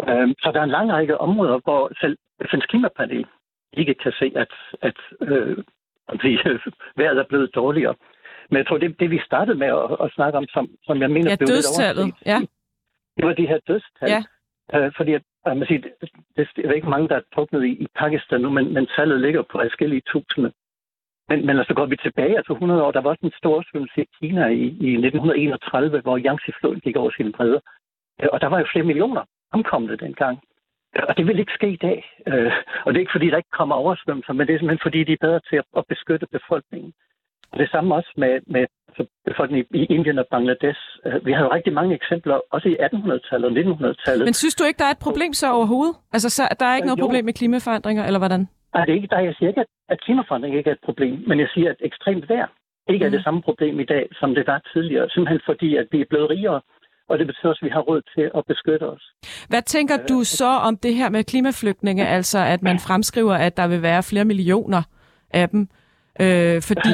Øhm, 0.09 0.33
så 0.41 0.51
der 0.51 0.59
er 0.59 0.63
en 0.63 0.77
lang 0.77 0.91
række 0.91 1.17
områder, 1.17 1.59
hvor 1.63 1.91
selv 2.01 2.17
FN's 2.43 2.67
klimapanel 2.67 3.25
ikke 3.73 3.93
kan 3.93 4.11
se, 4.11 4.31
at, 4.35 4.53
at 4.81 4.97
øh, 5.21 5.57
vi, 6.23 6.39
vejret 6.97 7.17
er 7.17 7.29
blevet 7.29 7.55
dårligere. 7.55 7.95
Men 8.49 8.57
jeg 8.57 8.67
tror, 8.67 8.77
det, 8.77 8.99
det 8.99 9.11
vi 9.11 9.19
startede 9.25 9.57
med 9.57 9.67
at, 9.67 9.97
at 10.03 10.11
snakke 10.15 10.37
om, 10.37 10.45
som, 10.47 10.69
som 10.83 11.01
jeg 11.01 11.09
mener 11.09 11.29
ja, 11.29 11.35
blev 11.35 11.47
dødstallet. 11.47 12.05
lidt 12.05 12.15
Ja, 12.25 12.39
det 13.17 13.25
var 13.27 13.33
de 13.33 13.47
her 13.47 13.59
dødstal. 13.67 14.09
Ja. 14.13 14.21
Øh, 14.73 14.91
fordi 14.97 15.13
at, 15.13 15.23
jeg, 15.45 15.57
må 15.57 15.65
sige, 15.65 15.81
det, 15.81 16.09
det, 16.37 16.47
det 16.55 16.65
er 16.65 16.71
ikke 16.71 16.89
mange, 16.89 17.07
der 17.07 17.15
er 17.15 17.21
druknet 17.35 17.63
i, 17.65 17.71
i 17.83 17.87
Pakistan 17.95 18.41
nu, 18.41 18.49
men, 18.49 18.73
men 18.73 18.87
tallet 18.95 19.21
ligger 19.21 19.41
på 19.41 19.57
forskellige 19.61 20.01
tusinde. 20.11 20.51
Men, 21.29 21.45
men 21.45 21.57
altså 21.57 21.73
går 21.73 21.85
vi 21.85 21.97
tilbage, 21.97 22.37
altså 22.37 22.53
100 22.53 22.83
år, 22.83 22.91
der 22.91 23.01
var 23.01 23.09
også 23.09 23.25
en 23.25 23.39
stor 23.41 23.63
svømmelse 23.71 24.01
i 24.01 24.07
Kina 24.19 24.47
i, 24.47 24.65
i 24.87 24.89
1931, 25.07 26.01
hvor 26.01 26.17
Yangtze-floden 26.19 26.79
gik 26.79 26.95
over 26.95 27.11
sine 27.17 27.31
bredder. 27.31 27.59
Øh, 28.21 28.29
og 28.33 28.41
der 28.41 28.47
var 28.47 28.59
jo 28.59 28.67
flere 28.71 28.85
millioner 28.85 29.23
omkomne 29.51 29.95
dengang. 29.95 30.39
Og 31.09 31.17
det 31.17 31.27
vil 31.27 31.39
ikke 31.39 31.57
ske 31.59 31.69
i 31.69 31.83
dag. 31.87 31.99
Øh, 32.27 32.51
og 32.83 32.87
det 32.93 32.97
er 32.97 33.05
ikke 33.05 33.15
fordi, 33.17 33.29
der 33.29 33.37
ikke 33.37 33.57
kommer 33.59 33.75
oversvømmelser, 33.75 34.33
men 34.33 34.47
det 34.47 34.53
er 34.53 34.59
simpelthen 34.59 34.87
fordi, 34.87 35.03
de 35.03 35.13
er 35.13 35.25
bedre 35.27 35.41
til 35.49 35.55
at, 35.55 35.67
at 35.77 35.83
beskytte 35.87 36.27
befolkningen. 36.37 36.93
Det 37.61 37.69
samme 37.69 37.95
også 37.95 38.11
med, 38.17 38.33
med 38.55 38.65
altså, 38.87 39.03
befolkningen 39.25 39.67
i 39.81 39.85
Indien 39.95 40.19
og 40.19 40.27
Bangladesh. 40.31 40.81
Øh, 41.05 41.25
vi 41.25 41.31
har 41.31 41.43
jo 41.45 41.51
rigtig 41.57 41.73
mange 41.73 41.95
eksempler, 41.95 42.35
også 42.51 42.67
i 42.73 42.75
1800-tallet 42.87 43.45
og 43.49 43.53
1900-tallet. 43.63 44.25
Men 44.25 44.33
synes 44.33 44.55
du 44.55 44.63
ikke, 44.63 44.77
der 44.77 44.87
er 44.89 44.95
et 44.97 45.05
problem 45.07 45.33
så 45.33 45.47
overhovedet? 45.51 45.95
Altså, 46.13 46.29
så, 46.29 46.43
der 46.59 46.65
er 46.65 46.75
ikke 46.75 46.87
noget 46.87 46.99
jo. 46.99 47.05
problem 47.05 47.25
med 47.25 47.33
klimaforandringer, 47.33 48.03
eller 48.05 48.19
hvordan? 48.19 48.47
Nej, 48.73 48.85
det 48.85 48.91
er 48.91 48.95
ikke, 48.95 49.07
der, 49.07 49.19
jeg 49.19 49.35
siger 49.37 49.49
ikke, 49.49 49.61
at, 49.61 49.71
at 49.89 50.01
klimaforandring 50.05 50.55
ikke 50.57 50.69
er 50.69 50.73
et 50.73 50.85
problem, 50.85 51.23
men 51.27 51.39
jeg 51.39 51.49
siger, 51.53 51.69
at 51.69 51.79
ekstremt 51.79 52.29
vejr 52.29 52.47
ikke 52.89 53.03
mm. 53.03 53.07
er 53.07 53.15
det 53.15 53.23
samme 53.23 53.41
problem 53.41 53.79
i 53.79 53.85
dag, 53.85 54.05
som 54.19 54.35
det 54.35 54.47
var 54.47 54.61
tidligere. 54.73 55.09
Simpelthen 55.09 55.41
fordi, 55.45 55.75
at 55.75 55.87
vi 55.91 56.01
er 56.01 56.05
blevet 56.09 56.29
rigere, 56.29 56.61
og 57.09 57.19
det 57.19 57.27
betyder 57.27 57.49
også, 57.49 57.59
at 57.63 57.65
vi 57.65 57.73
har 57.73 57.79
råd 57.79 58.01
til 58.15 58.31
at 58.37 58.43
beskytte 58.47 58.83
os. 58.83 59.03
Hvad 59.49 59.61
tænker 59.61 59.97
du 60.09 60.23
så 60.23 60.51
om 60.67 60.77
det 60.77 60.95
her 60.95 61.09
med 61.09 61.23
klimaflygtninge, 61.23 62.07
altså 62.07 62.39
at 62.39 62.61
man 62.61 62.79
fremskriver, 62.79 63.33
at 63.33 63.57
der 63.57 63.67
vil 63.67 63.81
være 63.81 64.03
flere 64.03 64.25
millioner 64.25 64.81
af 65.31 65.49
dem, 65.49 65.67
øh, 66.21 66.61
fordi, 66.69 66.91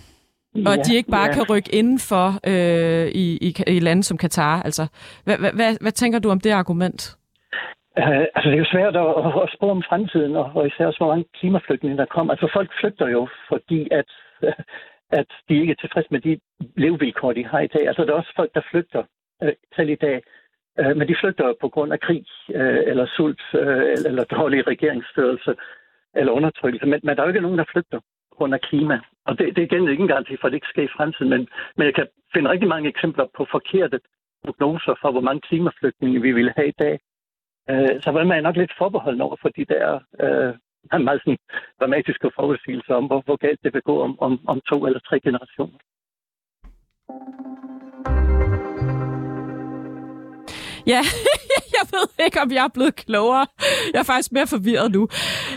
og 0.66 0.72
at 0.74 0.86
de 0.86 0.96
ikke 0.96 1.10
bare 1.10 1.26
ja. 1.26 1.32
kan 1.32 1.44
rykke 1.50 1.74
indenfor 1.74 2.26
øh, 2.46 3.08
i, 3.08 3.26
i, 3.48 3.50
i 3.66 3.80
lande 3.80 4.02
som 4.02 4.18
Katar? 4.18 4.62
Altså, 4.62 4.86
hvad, 5.24 5.38
hvad, 5.38 5.52
hvad, 5.52 5.76
hvad 5.80 5.92
tænker 5.92 6.18
du 6.18 6.30
om 6.30 6.40
det 6.40 6.50
argument? 6.50 7.18
Uh, 8.02 8.24
altså, 8.34 8.46
det 8.50 8.56
er 8.56 8.64
jo 8.64 8.74
svært 8.74 8.96
at, 8.96 9.08
at, 9.42 9.54
spå 9.56 9.66
om 9.70 9.82
fremtiden, 9.88 10.36
og, 10.36 10.46
og 10.54 10.66
især 10.66 10.86
også, 10.86 10.98
hvor 11.00 11.12
mange 11.12 11.24
klimaflygtninge 11.38 11.96
der 11.96 12.14
kommer. 12.14 12.32
Altså, 12.32 12.48
folk 12.52 12.70
flygter 12.80 13.08
jo, 13.08 13.28
fordi 13.48 13.88
at, 13.90 14.10
at 15.20 15.30
de 15.48 15.54
ikke 15.60 15.70
er 15.70 15.80
tilfredse 15.80 16.08
med 16.10 16.20
de 16.20 16.40
levevilkår, 16.76 17.32
de 17.32 17.46
har 17.46 17.60
i 17.60 17.66
dag. 17.66 17.86
Altså, 17.88 18.04
der 18.04 18.12
er 18.12 18.20
også 18.22 18.32
folk, 18.36 18.50
der 18.54 18.68
flygter 18.70 19.02
uh, 19.42 19.48
til 19.76 19.88
i 19.88 19.94
dag, 19.94 20.22
uh, 20.80 20.96
men 20.96 21.08
de 21.08 21.16
flygter 21.20 21.54
på 21.60 21.68
grund 21.68 21.92
af 21.92 22.00
krig, 22.00 22.24
uh, 22.48 22.80
eller 22.90 23.06
sult, 23.16 23.42
uh, 23.54 24.08
eller 24.08 24.24
dårlig 24.24 24.66
regeringsførelse, 24.66 25.54
eller 26.14 26.32
undertrykkelse. 26.32 26.86
Men, 26.86 27.00
men 27.02 27.16
der 27.16 27.22
er 27.22 27.26
jo 27.26 27.32
ikke 27.32 27.46
nogen, 27.46 27.58
der 27.58 27.72
flygter 27.72 28.00
grund 28.38 28.54
af 28.54 28.60
klima. 28.60 28.96
Og 29.26 29.38
det, 29.38 29.56
det 29.56 29.62
er 29.62 29.66
igen 29.66 29.88
ikke 29.88 30.02
en 30.02 30.14
garanti 30.14 30.36
for, 30.36 30.46
at 30.46 30.52
det 30.52 30.56
ikke 30.56 30.72
sker 30.72 30.82
i 30.82 30.96
fremtiden, 30.96 31.30
men, 31.30 31.48
men 31.76 31.84
jeg 31.86 31.94
kan 31.94 32.06
finde 32.34 32.50
rigtig 32.50 32.68
mange 32.68 32.88
eksempler 32.88 33.26
på 33.36 33.46
forkerte 33.50 34.00
prognoser 34.44 34.94
for, 35.00 35.10
hvor 35.10 35.20
mange 35.20 35.40
klimaflygtninge 35.40 36.22
vi 36.22 36.32
ville 36.32 36.52
have 36.56 36.68
i 36.68 36.78
dag. 36.84 36.94
Øh, 37.70 38.02
så 38.02 38.10
var 38.10 38.24
man 38.24 38.42
nok 38.42 38.56
lidt 38.56 38.78
forbeholden 38.78 39.20
over 39.20 39.36
for 39.42 39.48
de 39.48 39.64
der 39.64 39.86
øh, 40.24 40.52
meget 41.08 41.20
sådan 41.20 41.38
dramatiske 41.80 42.30
forudsigelser 42.34 42.94
om, 42.94 43.06
hvor, 43.06 43.20
hvor 43.26 43.36
galt 43.36 43.60
det 43.64 43.74
vil 43.74 43.82
gå 43.82 44.02
om, 44.02 44.20
om, 44.20 44.32
om 44.46 44.60
to 44.60 44.86
eller 44.86 45.00
tre 45.00 45.20
generationer. 45.20 45.78
Ja, 50.88 51.02
jeg 51.76 51.88
ved 51.92 52.24
ikke, 52.24 52.40
om 52.40 52.52
jeg 52.52 52.64
er 52.64 52.68
blevet 52.68 52.96
klogere. 52.96 53.46
Jeg 53.92 53.98
er 53.98 54.02
faktisk 54.02 54.32
mere 54.32 54.46
forvirret 54.46 54.92
nu. 54.92 55.08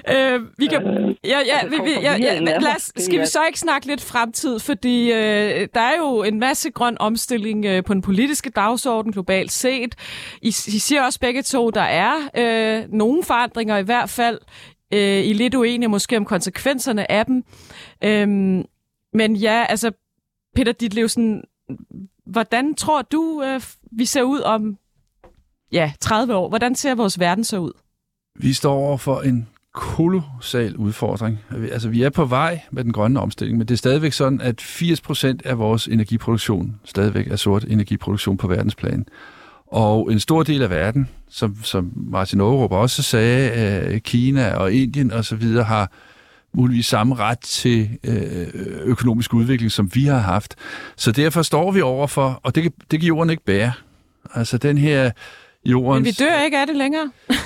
Øh, 0.09 0.41
vi 0.57 0.65
kan, 0.65 0.87
øh, 0.87 1.15
ja, 1.23 1.39
ja, 1.45 1.67
vi, 1.67 1.75
vi, 1.83 1.91
ja, 1.91 2.17
ja, 2.17 2.39
lad 2.39 2.75
os, 2.75 2.91
skal 2.97 3.19
vi 3.21 3.25
så 3.25 3.45
ikke 3.47 3.59
snakke 3.59 3.87
lidt 3.87 4.01
fremtid? 4.01 4.59
Fordi 4.59 5.11
øh, 5.11 5.67
der 5.73 5.81
er 5.81 5.97
jo 5.97 6.23
en 6.23 6.39
masse 6.39 6.69
grøn 6.71 6.97
omstilling 6.99 7.65
øh, 7.65 7.83
på 7.83 7.93
den 7.93 8.01
politiske 8.01 8.49
dagsorden 8.49 9.11
globalt 9.11 9.51
set. 9.51 9.95
I, 10.41 10.47
I 10.47 10.51
siger 10.51 11.03
også 11.03 11.19
begge 11.19 11.41
to, 11.41 11.69
der 11.69 11.81
er 11.81 12.13
øh, 12.37 12.85
nogle 12.89 13.23
forandringer 13.23 13.77
i 13.77 13.83
hvert 13.83 14.09
fald. 14.09 14.39
Øh, 14.93 14.99
I 14.99 15.31
er 15.31 15.35
lidt 15.35 15.55
uenige 15.55 15.89
måske 15.89 16.17
om 16.17 16.25
konsekvenserne 16.25 17.11
af 17.11 17.25
dem. 17.25 17.43
Øh, 18.03 18.27
men 19.13 19.35
ja, 19.35 19.65
altså, 19.69 19.91
Peter 20.55 20.71
Ditlevsen, 20.71 21.43
hvordan 22.25 22.75
tror 22.75 23.01
du, 23.01 23.43
øh, 23.43 23.61
vi 23.91 24.05
ser 24.05 24.21
ud 24.21 24.39
om 24.39 24.77
ja, 25.71 25.91
30 25.99 26.35
år. 26.35 26.49
Hvordan 26.49 26.75
ser 26.75 26.95
vores 26.95 27.19
verden 27.19 27.43
så 27.43 27.57
ud? 27.57 27.71
Vi 28.39 28.53
står 28.53 28.73
over 28.73 28.97
for 28.97 29.21
en 29.21 29.47
kolossal 29.73 30.77
udfordring. 30.77 31.39
Altså, 31.71 31.89
vi 31.89 32.03
er 32.03 32.09
på 32.09 32.25
vej 32.25 32.61
med 32.71 32.83
den 32.83 32.93
grønne 32.93 33.19
omstilling, 33.19 33.57
men 33.57 33.67
det 33.67 33.73
er 33.73 33.77
stadigvæk 33.77 34.13
sådan, 34.13 34.41
at 34.41 34.61
80% 34.61 35.37
af 35.45 35.57
vores 35.57 35.87
energiproduktion 35.87 36.79
stadigvæk 36.85 37.27
er 37.27 37.35
sort 37.35 37.63
energiproduktion 37.63 38.37
på 38.37 38.47
verdensplan. 38.47 39.05
Og 39.67 40.11
en 40.11 40.19
stor 40.19 40.43
del 40.43 40.61
af 40.61 40.69
verden, 40.69 41.09
som, 41.29 41.57
som 41.63 41.91
Martin 41.95 42.41
Aarup 42.41 42.71
også 42.71 43.03
sagde, 43.03 43.85
øh, 43.87 43.99
Kina 43.99 44.53
og 44.53 44.73
Indien 44.73 45.11
osv., 45.11 45.43
har 45.43 45.91
muligvis 46.53 46.85
samme 46.85 47.15
ret 47.15 47.39
til 47.39 47.89
øh, 48.03 48.47
økonomisk 48.83 49.33
udvikling, 49.33 49.71
som 49.71 49.89
vi 49.93 50.05
har 50.05 50.19
haft. 50.19 50.55
Så 50.95 51.11
derfor 51.11 51.41
står 51.41 51.71
vi 51.71 51.81
overfor, 51.81 52.39
og 52.43 52.55
det, 52.55 52.73
det 52.91 52.99
kan 52.99 53.07
jorden 53.07 53.29
ikke 53.29 53.45
bære. 53.45 53.71
Altså 54.33 54.57
den 54.57 54.77
her 54.77 55.11
jordens... 55.65 56.03
Men 56.03 56.05
vi 56.05 56.11
dør 56.19 56.41
ikke 56.41 56.57
af 56.57 56.67
det 56.67 56.75
længere. 56.75 57.11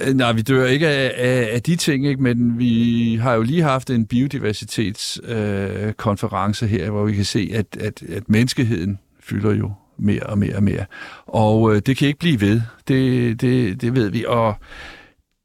Øh, 0.00 0.14
nej, 0.14 0.32
vi 0.32 0.42
dør 0.42 0.66
ikke 0.66 0.88
af, 0.88 1.12
af, 1.16 1.48
af 1.52 1.62
de 1.62 1.76
ting, 1.76 2.06
ikke? 2.06 2.22
men 2.22 2.58
vi 2.58 3.14
har 3.22 3.34
jo 3.34 3.42
lige 3.42 3.62
haft 3.62 3.90
en 3.90 4.06
biodiversitetskonference 4.06 6.64
øh, 6.64 6.70
her, 6.70 6.90
hvor 6.90 7.04
vi 7.04 7.12
kan 7.12 7.24
se, 7.24 7.50
at, 7.54 7.66
at, 7.80 8.02
at 8.02 8.28
menneskeheden 8.28 8.98
fylder 9.20 9.54
jo 9.54 9.72
mere 9.98 10.22
og 10.22 10.38
mere 10.38 10.56
og 10.56 10.62
mere. 10.62 10.84
Og 11.26 11.74
øh, 11.74 11.82
det 11.86 11.96
kan 11.96 12.08
ikke 12.08 12.18
blive 12.18 12.40
ved. 12.40 12.60
Det, 12.88 13.40
det, 13.40 13.80
det 13.80 13.94
ved 13.94 14.10
vi. 14.10 14.24
Og 14.28 14.54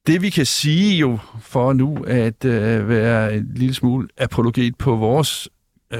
det 0.07 0.21
vi 0.21 0.29
kan 0.29 0.45
sige 0.45 0.97
jo 0.97 1.17
for 1.41 1.73
nu 1.73 1.97
at 2.07 2.45
øh, 2.45 2.89
være 2.89 3.35
en 3.35 3.51
lille 3.55 3.75
smule 3.75 4.07
apologet 4.17 4.77
på 4.77 4.95
vores 4.95 5.49
øh, 5.93 5.99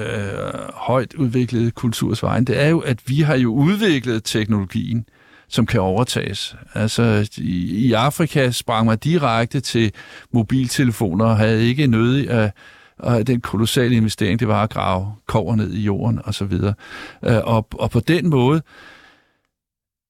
højt 0.74 1.14
udviklede 1.14 1.72
kulturs 1.72 2.24
vejen, 2.24 2.46
det 2.46 2.62
er 2.62 2.68
jo, 2.68 2.80
at 2.80 3.00
vi 3.08 3.22
har 3.22 3.36
jo 3.36 3.54
udviklet 3.54 4.24
teknologien 4.24 5.06
som 5.50 5.66
kan 5.66 5.82
overtages. 5.82 6.56
Altså, 6.74 7.30
i, 7.38 7.94
Afrika 7.94 8.52
sprang 8.52 8.86
man 8.86 8.98
direkte 8.98 9.60
til 9.60 9.92
mobiltelefoner 10.32 11.26
og 11.26 11.38
havde 11.38 11.68
ikke 11.68 11.88
nødig 11.88 12.30
øh, 12.30 12.50
af, 13.00 13.26
den 13.26 13.42
kolossale 13.42 13.96
investering, 13.96 14.40
det 14.40 14.48
var 14.48 14.64
at 14.64 14.70
grave 14.70 15.14
kover 15.28 15.56
ned 15.56 15.74
i 15.74 15.82
jorden 15.82 16.20
og 16.24 16.34
så 16.34 16.46
videre. 16.46 16.74
Øh, 17.26 17.38
og, 17.44 17.68
og 17.72 17.92
på 17.92 18.00
den 18.00 18.30
måde 18.30 18.62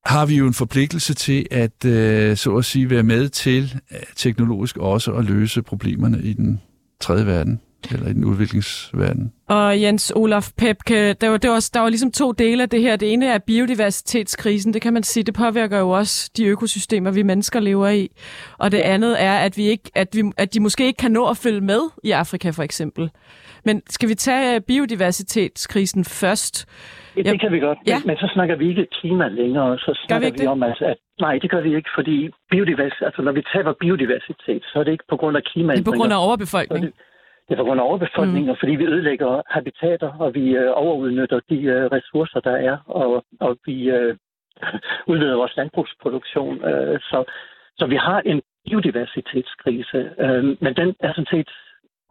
har 0.05 0.25
vi 0.25 0.35
jo 0.35 0.47
en 0.47 0.53
forpligtelse 0.53 1.13
til 1.13 1.47
at, 1.51 1.85
øh, 1.85 2.37
så 2.37 2.55
at 2.55 2.65
sige, 2.65 2.89
være 2.89 3.03
med 3.03 3.29
til 3.29 3.79
teknologisk 4.15 4.77
også 4.77 5.13
at 5.13 5.25
løse 5.25 5.61
problemerne 5.61 6.21
i 6.21 6.33
den 6.33 6.61
tredje 6.99 7.25
verden 7.25 7.61
eller 7.91 8.07
i 8.07 8.13
den 8.13 8.25
udviklingsverden. 8.25 9.33
Og 9.49 9.81
Jens 9.81 10.13
Olaf 10.15 10.51
Pepke, 10.57 11.13
der 11.13 11.29
var, 11.29 11.37
der, 11.37 11.49
var, 11.49 11.69
der 11.73 11.79
var 11.79 11.89
ligesom 11.89 12.11
to 12.11 12.31
dele 12.31 12.63
af 12.63 12.69
det 12.69 12.81
her. 12.81 12.95
Det 12.95 13.13
ene 13.13 13.25
er 13.25 13.37
biodiversitetskrisen, 13.47 14.73
det 14.73 14.81
kan 14.81 14.93
man 14.93 15.03
sige, 15.03 15.23
det 15.23 15.35
påvirker 15.35 15.79
jo 15.79 15.89
også 15.89 16.31
de 16.37 16.45
økosystemer, 16.45 17.11
vi 17.11 17.23
mennesker 17.23 17.59
lever 17.59 17.87
i. 17.87 18.07
Og 18.57 18.71
det 18.71 18.77
andet 18.77 19.23
er, 19.23 19.37
at, 19.37 19.57
vi 19.57 19.63
ikke, 19.63 19.91
at, 19.95 20.07
vi, 20.13 20.21
at 20.37 20.53
de 20.53 20.59
måske 20.59 20.85
ikke 20.85 20.97
kan 20.97 21.11
nå 21.11 21.29
at 21.29 21.37
følge 21.37 21.61
med 21.61 21.81
i 22.03 22.11
Afrika 22.11 22.49
for 22.49 22.63
eksempel. 22.63 23.09
Men 23.65 23.81
skal 23.89 24.09
vi 24.09 24.15
tage 24.15 24.61
biodiversitetskrisen 24.61 26.03
først? 26.05 26.55
Ja, 27.17 27.21
det 27.21 27.41
kan 27.41 27.51
vi 27.51 27.59
godt, 27.59 27.79
ja. 27.87 27.97
men, 27.99 28.07
men 28.07 28.17
så 28.17 28.29
snakker 28.33 28.55
vi 28.55 28.69
ikke 28.69 28.87
klima 29.01 29.27
længere, 29.27 29.77
så 29.77 29.91
snakker 30.07 30.31
vi, 30.31 30.35
vi 30.41 30.47
om, 30.47 30.63
altså, 30.63 30.85
at 30.85 30.97
nej, 31.19 31.37
det 31.41 31.51
gør 31.51 31.61
vi 31.61 31.75
ikke, 31.75 31.89
fordi 31.95 32.29
biodiversitet, 32.51 33.05
altså 33.05 33.21
når 33.21 33.31
vi 33.31 33.43
taler 33.53 33.73
biodiversitet, 33.79 34.63
så 34.69 34.79
er 34.79 34.83
det 34.83 34.91
ikke 34.91 35.07
på 35.09 35.17
grund 35.17 35.37
af 35.37 35.43
klimaændringer. 35.43 35.83
Det 35.83 35.87
er 35.87 35.91
på 35.91 35.99
grund 35.99 36.13
af 36.13 36.25
overbefolkning. 36.27 36.83
Så 36.83 36.87
det, 36.87 36.93
det 37.47 37.53
er 37.53 37.57
på 37.57 37.63
grund 37.63 37.79
af 37.81 37.85
overbefolkning, 37.85 38.45
mm. 38.45 38.55
fordi 38.59 38.71
vi 38.75 38.85
ødelægger 38.85 39.41
habitater, 39.47 40.11
og 40.23 40.33
vi 40.33 40.45
øh, 40.61 40.71
overudnytter 40.73 41.39
de 41.49 41.59
øh, 41.63 41.85
ressourcer, 41.95 42.39
der 42.39 42.55
er, 42.69 42.77
og, 42.85 43.25
og 43.39 43.57
vi 43.65 43.89
øh, 43.89 44.15
udvider 45.11 45.35
vores 45.35 45.57
landbrugsproduktion. 45.57 46.63
Øh, 46.65 46.99
så, 46.99 47.23
så 47.77 47.85
vi 47.85 47.95
har 47.95 48.19
en 48.19 48.41
biodiversitetskrise, 48.65 49.99
øh, 50.19 50.43
men 50.63 50.73
den 50.81 50.95
er 50.99 51.11
sådan 51.13 51.31
set 51.31 51.49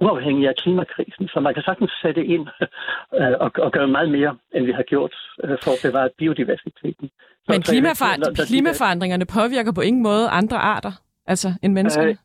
uafhængig 0.01 0.49
af 0.49 0.57
klimakrisen, 0.57 1.29
så 1.29 1.41
man 1.41 1.55
kan 1.55 1.63
sagtens 1.63 1.93
sætte 2.03 2.25
ind 2.25 2.47
øh, 3.21 3.35
og, 3.41 3.51
og 3.59 3.73
gøre 3.73 3.89
meget 3.89 4.11
mere, 4.11 4.37
end 4.55 4.65
vi 4.65 4.73
har 4.73 4.83
gjort 4.83 5.15
øh, 5.45 5.57
for 5.65 5.71
at 5.77 5.81
bevare 5.91 6.11
biodiversiteten. 6.19 7.11
Så, 7.45 7.49
men 7.53 7.63
klimafor- 7.63 8.47
klimaforandringerne 8.47 9.27
påvirker 9.27 9.73
på 9.73 9.81
ingen 9.81 10.03
måde 10.03 10.29
andre 10.29 10.57
arter, 10.57 10.93
altså 11.27 11.49
end 11.63 11.73
menneskerne? 11.73 12.11
Øh, 12.11 12.17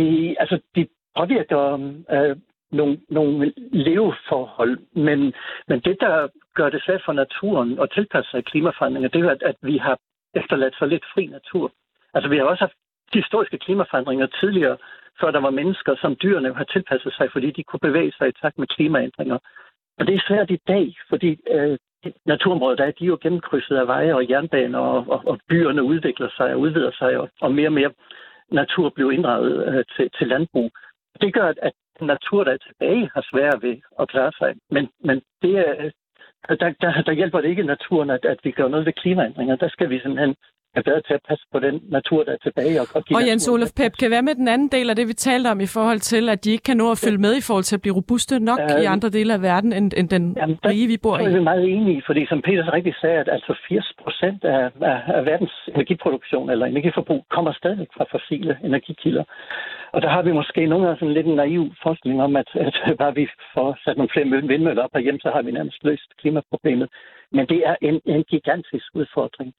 i, 0.00 0.36
altså, 0.40 0.60
de 0.76 0.86
påvirker 1.16 1.74
um, 1.74 2.04
øh, 2.10 2.36
nogle, 2.72 3.00
nogle 3.08 3.52
leveforhold. 3.72 4.78
Men, 4.92 5.32
men 5.68 5.80
det, 5.80 5.96
der 6.00 6.28
gør 6.54 6.68
det 6.70 6.82
svært 6.82 7.02
for 7.04 7.12
naturen 7.12 7.78
at 7.78 7.90
tilpasse 7.94 8.30
sig 8.30 8.44
klimaforandringer, 8.44 9.08
det 9.08 9.20
er, 9.20 9.30
at, 9.30 9.42
at 9.42 9.56
vi 9.62 9.76
har 9.76 9.98
efterladt 10.34 10.74
så 10.78 10.86
lidt 10.86 11.04
fri 11.14 11.26
natur. 11.26 11.72
Altså, 12.14 12.28
vi 12.28 12.36
har 12.36 12.44
også 12.44 12.64
haft 12.64 12.78
historiske 13.14 13.58
klimaforandringer 13.58 14.26
tidligere, 14.26 14.76
før 15.20 15.30
der 15.30 15.40
var 15.40 15.50
mennesker, 15.50 15.96
som 16.00 16.16
dyrene 16.22 16.54
har 16.54 16.64
tilpasset 16.64 17.14
sig, 17.14 17.28
fordi 17.32 17.50
de 17.50 17.62
kunne 17.62 17.80
bevæge 17.88 18.12
sig 18.18 18.28
i 18.28 18.38
takt 18.42 18.58
med 18.58 18.66
klimaændringer. 18.66 19.38
Og 19.98 20.06
det 20.06 20.14
er 20.14 20.26
svært 20.28 20.50
i 20.50 20.60
dag, 20.68 20.94
fordi 21.08 21.40
øh, 21.50 21.78
naturområder, 22.26 22.76
der 22.76 22.84
er, 22.84 22.90
de 22.90 23.04
er 23.04 23.08
jo 23.08 23.18
gennemkrydset 23.22 23.76
af 23.76 23.86
veje 23.86 24.14
og 24.14 24.30
jernbaner, 24.30 24.78
og, 24.78 25.04
og, 25.08 25.22
og 25.26 25.38
byerne 25.48 25.82
udvikler 25.82 26.28
sig 26.36 26.54
og 26.54 26.60
udvider 26.60 26.92
sig, 26.98 27.18
og, 27.18 27.28
og 27.40 27.52
mere 27.52 27.68
og 27.68 27.72
mere 27.72 27.90
natur 28.50 28.88
bliver 28.88 29.10
inddraget 29.10 29.68
øh, 29.68 29.84
til, 29.96 30.10
til 30.18 30.28
landbrug. 30.28 30.70
Det 31.22 31.34
gør, 31.34 31.48
at 31.68 31.72
natur, 32.00 32.44
der 32.44 32.52
er 32.52 32.66
tilbage, 32.68 33.10
har 33.14 33.24
svært 33.32 33.62
ved 33.62 33.76
at 34.00 34.08
klare 34.08 34.32
sig. 34.40 34.50
Men, 34.70 34.84
men 35.04 35.16
det 35.42 35.54
er, 35.58 35.90
der, 36.48 36.72
der, 36.80 37.02
der 37.02 37.12
hjælper 37.12 37.40
det 37.40 37.48
ikke 37.48 37.70
naturen, 37.74 38.10
at, 38.10 38.24
at 38.24 38.38
vi 38.44 38.50
gør 38.50 38.68
noget 38.68 38.86
ved 38.86 38.92
klimaændringer. 38.92 39.56
Der 39.56 39.68
skal 39.68 39.90
vi 39.90 40.00
simpelthen 40.00 40.34
er 40.74 40.82
bedre 40.82 41.02
til 41.08 41.14
at 41.14 41.24
passe 41.28 41.44
på 41.52 41.58
den 41.58 41.76
natur, 41.88 42.24
der 42.24 42.32
er 42.32 42.42
tilbage. 42.46 42.80
Og, 42.80 42.86
og, 42.94 43.02
og 43.14 43.22
Jens 43.28 43.48
Olof 43.48 43.72
Pep, 43.76 43.92
kan 44.00 44.10
være 44.10 44.22
med 44.22 44.34
den 44.34 44.48
anden 44.48 44.68
del 44.68 44.90
af 44.90 44.96
det, 44.96 45.08
vi 45.08 45.12
talte 45.12 45.48
om 45.48 45.60
i 45.60 45.66
forhold 45.66 46.00
til, 46.00 46.28
at 46.28 46.44
de 46.44 46.50
ikke 46.50 46.62
kan 46.70 46.76
nå 46.76 46.90
at 46.90 47.02
følge 47.06 47.18
med 47.26 47.36
i 47.36 47.44
forhold 47.48 47.64
til 47.64 47.76
at 47.76 47.82
blive 47.82 47.96
robuste 47.96 48.40
nok 48.40 48.60
uh, 48.76 48.82
i 48.82 48.84
andre 48.84 49.08
dele 49.08 49.32
af 49.34 49.42
verden, 49.42 49.72
end, 49.72 49.92
end 49.96 50.08
den 50.08 50.34
jamen, 50.36 50.58
rige, 50.66 50.86
vi 50.86 50.98
bor 51.02 51.18
i? 51.18 51.24
Det 51.24 51.36
er 51.36 51.50
meget 51.52 51.64
enige, 51.76 52.02
fordi 52.06 52.26
som 52.26 52.42
Peter 52.42 52.64
så 52.64 52.70
rigtig 52.72 52.94
sagde, 53.00 53.18
at 53.18 53.28
altså 53.32 53.52
80 53.68 53.92
procent 54.02 54.44
af, 54.44 54.70
af, 54.80 54.98
af 55.16 55.24
verdens 55.24 55.54
energiproduktion 55.74 56.50
eller 56.50 56.66
energiforbrug 56.66 57.24
kommer 57.30 57.52
stadig 57.52 57.86
fra 57.96 58.04
fossile 58.10 58.58
energikilder. 58.64 59.24
Og 59.94 60.02
der 60.02 60.08
har 60.08 60.22
vi 60.22 60.32
måske 60.32 60.66
nogle 60.66 60.84
gange 60.86 60.98
sådan 60.98 61.14
lidt 61.14 61.26
en 61.26 61.36
naiv 61.36 61.64
forestilling 61.82 62.22
om, 62.22 62.36
at, 62.36 62.48
at 62.54 62.74
bare 62.98 63.14
vi 63.14 63.26
får 63.54 63.78
sat 63.84 63.96
nogle 63.96 64.12
flere 64.12 64.48
vindmøller 64.52 64.82
op 64.82 64.94
herhjemme, 64.94 65.20
så 65.20 65.30
har 65.34 65.42
vi 65.42 65.50
nærmest 65.50 65.84
løst 65.84 66.10
klimaproblemet. 66.20 66.88
Men 67.32 67.46
det 67.46 67.60
er 67.70 67.76
en, 67.88 68.00
en 68.06 68.24
gigantisk 68.32 68.88
udfordring. 68.94 69.52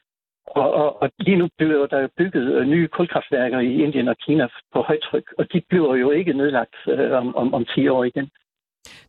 Og, 0.47 0.73
og, 0.73 1.01
og 1.01 1.09
lige 1.19 1.37
nu 1.37 1.47
bliver 1.57 1.85
der 1.85 2.07
bygget 2.17 2.45
øh, 2.55 2.67
nye 2.67 2.87
kulkraftværker 2.87 3.59
i 3.59 3.73
Indien 3.83 4.07
og 4.07 4.17
Kina 4.25 4.47
på 4.73 4.81
højtryk, 4.81 5.27
og 5.37 5.53
de 5.53 5.61
bliver 5.69 5.95
jo 5.95 6.11
ikke 6.11 6.33
nedlagt 6.33 6.75
øh, 6.87 7.11
om, 7.11 7.35
om, 7.35 7.53
om 7.53 7.65
10 7.75 7.87
år 7.87 8.03
igen. 8.03 8.29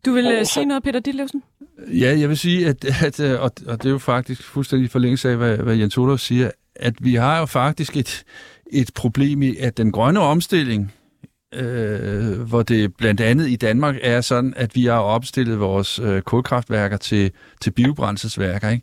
Du 0.06 0.12
vil 0.12 0.26
uh, 0.26 0.42
sige 0.42 0.66
noget, 0.66 0.82
Peter 0.82 1.00
Ditlevsen? 1.00 1.42
Ja, 2.02 2.10
jeg 2.20 2.28
vil 2.28 2.38
sige, 2.38 2.68
at, 2.68 2.84
at 3.06 3.20
og, 3.44 3.50
og 3.70 3.76
det 3.78 3.86
er 3.86 3.90
jo 3.90 3.98
faktisk 3.98 4.42
fuldstændig 4.52 4.90
forlængelse 4.90 5.30
af, 5.30 5.36
hvad, 5.36 5.58
hvad 5.58 5.76
Jens 5.76 5.98
Olof 5.98 6.18
siger, 6.18 6.50
at 6.76 6.94
vi 7.00 7.14
har 7.14 7.38
jo 7.38 7.46
faktisk 7.46 7.96
et, 7.96 8.24
et 8.72 8.90
problem 8.96 9.42
i, 9.42 9.56
at 9.56 9.78
den 9.78 9.92
grønne 9.92 10.20
omstilling, 10.20 10.92
øh, 11.54 12.40
hvor 12.40 12.62
det 12.62 12.96
blandt 12.96 13.20
andet 13.20 13.48
i 13.48 13.56
Danmark 13.56 13.96
er 14.02 14.20
sådan, 14.20 14.54
at 14.56 14.74
vi 14.74 14.84
har 14.84 14.98
opstillet 14.98 15.60
vores 15.60 15.98
øh, 15.98 16.22
kulkraftværker 16.22 16.96
til, 16.96 17.30
til 17.60 17.70
biobrændselsværker, 17.70 18.70
ikke? 18.70 18.82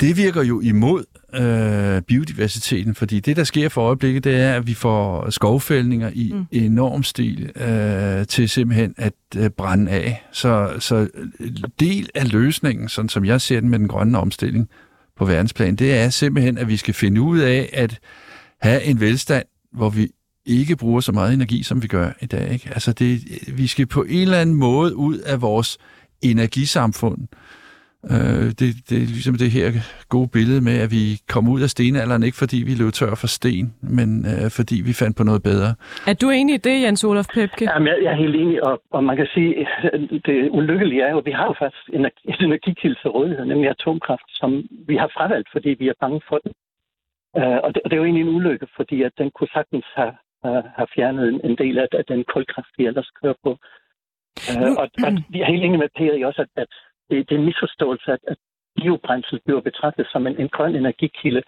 det 0.00 0.16
virker 0.16 0.42
jo 0.42 0.60
imod 0.60 1.04
øh, 1.34 2.02
biodiversiteten, 2.02 2.94
fordi 2.94 3.20
det, 3.20 3.36
der 3.36 3.44
sker 3.44 3.68
for 3.68 3.82
øjeblikket, 3.82 4.24
det 4.24 4.40
er, 4.40 4.54
at 4.54 4.66
vi 4.66 4.74
får 4.74 5.30
skovfældninger 5.30 6.10
i 6.14 6.32
mm. 6.34 6.46
enorm 6.52 7.02
stil 7.02 7.50
øh, 7.56 8.26
til 8.26 8.48
simpelthen 8.48 8.94
at 8.96 9.12
øh, 9.36 9.50
brænde 9.50 9.90
af. 9.90 10.24
Så, 10.32 10.72
så 10.78 11.08
del 11.80 12.08
af 12.14 12.32
løsningen, 12.32 12.88
sådan 12.88 13.08
som 13.08 13.24
jeg 13.24 13.40
ser 13.40 13.60
den 13.60 13.68
med 13.68 13.78
den 13.78 13.88
grønne 13.88 14.18
omstilling 14.18 14.68
på 15.16 15.24
verdensplan, 15.24 15.76
det 15.76 15.94
er 15.94 16.10
simpelthen, 16.10 16.58
at 16.58 16.68
vi 16.68 16.76
skal 16.76 16.94
finde 16.94 17.20
ud 17.20 17.38
af 17.38 17.70
at 17.72 17.98
have 18.60 18.82
en 18.82 19.00
velstand, 19.00 19.44
hvor 19.72 19.90
vi 19.90 20.08
ikke 20.46 20.76
bruger 20.76 21.00
så 21.00 21.12
meget 21.12 21.34
energi, 21.34 21.62
som 21.62 21.82
vi 21.82 21.88
gør 21.88 22.10
i 22.20 22.26
dag. 22.26 22.52
Ikke? 22.52 22.68
Altså 22.68 22.92
det, 22.92 23.20
vi 23.58 23.66
skal 23.66 23.86
på 23.86 24.02
en 24.02 24.22
eller 24.22 24.38
anden 24.38 24.56
måde 24.56 24.96
ud 24.96 25.18
af 25.18 25.42
vores 25.42 25.78
energisamfund, 26.22 27.18
øh, 27.22 27.64
Øh, 28.12 28.46
det, 28.60 28.68
det 28.88 28.96
er 29.02 29.08
ligesom 29.16 29.34
det 29.42 29.50
her 29.58 29.68
gode 30.14 30.28
billede 30.36 30.60
med, 30.68 30.76
at 30.84 30.90
vi 30.96 31.02
kom 31.34 31.44
ud 31.54 31.60
af 31.66 31.70
stenalderen, 31.74 32.22
ikke 32.28 32.42
fordi 32.44 32.58
vi 32.68 32.74
løb 32.80 32.92
tør 33.00 33.14
for 33.22 33.30
sten, 33.38 33.66
men 33.96 34.08
øh, 34.32 34.46
fordi 34.58 34.76
vi 34.88 34.92
fandt 35.02 35.14
på 35.18 35.24
noget 35.30 35.42
bedre. 35.50 35.70
Er 36.10 36.16
du 36.22 36.26
enig 36.30 36.54
i 36.54 36.64
det, 36.68 36.76
Jens 36.84 37.04
Olof 37.08 37.28
Pepke? 37.34 37.64
Jamen, 37.72 37.88
jeg, 37.90 37.96
jeg 38.04 38.10
er 38.14 38.20
helt 38.24 38.36
enig, 38.42 38.56
og, 38.68 38.74
og 38.96 39.02
man 39.08 39.16
kan 39.20 39.28
sige, 39.34 39.50
det 40.28 40.38
ulykkelige 40.58 41.02
er 41.06 41.10
jo, 41.14 41.18
at 41.22 41.26
vi 41.30 41.34
har 41.38 41.46
jo 41.50 41.54
faktisk 41.62 41.84
en 41.98 42.04
energikilde 42.46 42.98
til 43.02 43.10
rådighed, 43.16 43.44
nemlig 43.44 43.68
atomkraft, 43.70 44.28
som 44.40 44.50
vi 44.88 44.96
har 45.02 45.10
fravalgt, 45.16 45.48
fordi 45.54 45.70
vi 45.80 45.86
er 45.88 46.00
bange 46.04 46.20
for 46.28 46.38
den. 46.44 46.52
Uh, 47.40 47.58
og, 47.64 47.68
det, 47.74 47.80
og 47.82 47.86
det 47.86 47.94
er 47.94 48.02
jo 48.02 48.08
egentlig 48.08 48.26
en 48.26 48.36
ulykke, 48.38 48.66
fordi 48.76 48.96
at 49.02 49.12
den 49.20 49.30
kunne 49.34 49.52
sagtens 49.56 49.86
have, 49.96 50.12
uh, 50.44 50.64
have 50.78 50.88
fjernet 50.94 51.28
en, 51.28 51.40
en 51.48 51.56
del 51.56 51.78
af, 51.78 51.88
af 51.92 52.04
den 52.04 52.24
kulkraft, 52.24 52.72
vi 52.78 52.86
ellers 52.86 53.10
kører 53.22 53.34
på. 53.42 53.50
Uh, 54.50 54.72
og, 54.80 54.86
og 55.06 55.10
vi 55.32 55.40
er 55.40 55.46
helt 55.52 55.64
enige 55.64 55.82
med 55.84 55.94
Per 55.96 56.26
også, 56.26 56.42
at, 56.42 56.48
at 56.62 56.68
det, 57.10 57.28
det 57.28 57.34
er 57.34 57.38
en 57.38 57.50
misforståelse, 57.50 58.12
at, 58.12 58.22
at 58.28 58.36
biobrændsel 58.76 59.40
bliver 59.44 59.60
betragtet 59.60 60.06
som 60.12 60.26
en, 60.26 60.40
en 60.40 60.48
grøn 60.48 60.76
energikilde. 60.76 61.42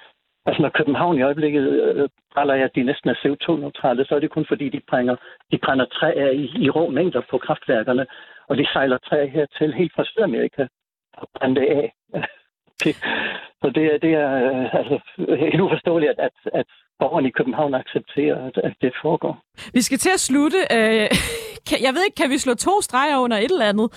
Altså 0.46 0.62
når 0.62 0.68
København 0.68 1.18
i 1.18 1.22
øjeblikket 1.22 1.62
øh, 1.68 2.08
praler 2.34 2.64
at 2.64 2.74
de 2.74 2.82
næsten 2.82 3.10
er 3.10 3.14
CO2-neutrale, 3.14 4.04
så 4.04 4.14
er 4.14 4.20
det 4.20 4.30
kun 4.30 4.46
fordi, 4.48 4.68
de, 4.68 4.80
brænder, 4.88 5.16
de 5.52 5.58
brænder 5.58 5.84
træ 5.84 6.30
i, 6.30 6.44
i 6.64 6.70
rå 6.70 6.90
mængder 6.90 7.22
på 7.30 7.38
kraftværkerne, 7.38 8.06
og 8.48 8.56
de 8.56 8.66
sejler 8.72 8.98
træ 8.98 9.26
hertil 9.26 9.74
helt 9.74 9.92
fra 9.94 10.04
Sydamerika 10.04 10.66
og 11.12 11.28
brænder 11.34 11.60
det 11.60 11.68
af. 11.68 11.92
det, 12.84 12.96
så 13.60 13.70
det, 13.74 14.02
det 14.02 14.14
er 14.14 14.32
øh, 14.34 14.74
altså, 14.74 15.00
helt 15.36 15.60
uforståeligt, 15.60 16.10
at, 16.10 16.18
at, 16.20 16.32
at 16.52 16.66
borgerne 16.98 17.28
i 17.28 17.30
København 17.30 17.74
accepterer, 17.74 18.46
at, 18.46 18.56
at 18.64 18.74
det 18.80 18.92
foregår. 19.02 19.34
Vi 19.74 19.82
skal 19.82 19.98
til 19.98 20.10
at 20.14 20.20
slutte. 20.20 20.58
Øh, 20.76 21.08
jeg 21.86 21.92
ved 21.94 22.02
ikke, 22.04 22.20
kan 22.22 22.30
vi 22.30 22.38
slå 22.38 22.54
to 22.54 22.80
streger 22.80 23.18
under 23.18 23.36
et 23.36 23.50
eller 23.50 23.68
andet? 23.72 23.88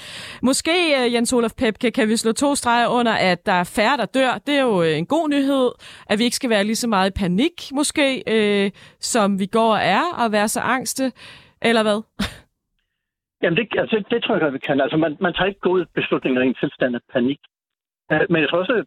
Måske, 0.44 0.76
øh, 0.98 1.14
Jens 1.14 1.34
Olaf 1.34 1.54
Pepke, 1.58 1.92
kan 1.92 2.08
vi 2.08 2.16
slå 2.18 2.32
to 2.32 2.56
streger 2.56 2.88
under, 2.88 3.14
at 3.14 3.46
der 3.46 3.58
er 3.64 3.72
færre, 3.78 3.98
der 3.98 4.06
dør. 4.06 4.32
Det 4.48 4.56
er 4.56 4.62
jo 4.62 4.82
øh, 4.82 4.98
en 4.98 5.06
god 5.06 5.30
nyhed, 5.30 5.72
at 6.10 6.20
vi 6.20 6.24
ikke 6.24 6.36
skal 6.36 6.50
være 6.50 6.64
lige 6.64 6.76
så 6.84 6.88
meget 6.88 7.10
i 7.10 7.20
panik, 7.20 7.56
måske, 7.74 8.24
øh, 8.36 8.72
som 9.00 9.40
vi 9.40 9.46
går 9.46 9.72
og 9.74 9.82
er, 9.82 10.04
og 10.24 10.32
være 10.32 10.48
så 10.48 10.60
angste. 10.60 11.12
Eller 11.62 11.84
hvad? 11.84 12.00
Jamen, 13.42 13.58
det, 13.58 13.68
altså, 13.78 14.04
det 14.12 14.24
tror 14.24 14.44
jeg, 14.44 14.54
vi 14.54 14.60
kan. 14.60 14.82
Altså, 14.82 14.98
man, 14.98 15.18
man 15.20 15.34
tager 15.34 15.48
ikke 15.48 15.60
gode 15.70 15.86
beslutninger 15.96 16.42
i 16.42 16.48
en 16.48 16.60
tilstand 16.62 16.96
af 16.96 17.02
panik. 17.14 17.40
Men 18.30 18.42
jeg 18.42 18.50
tror 18.50 18.60
også, 18.60 18.84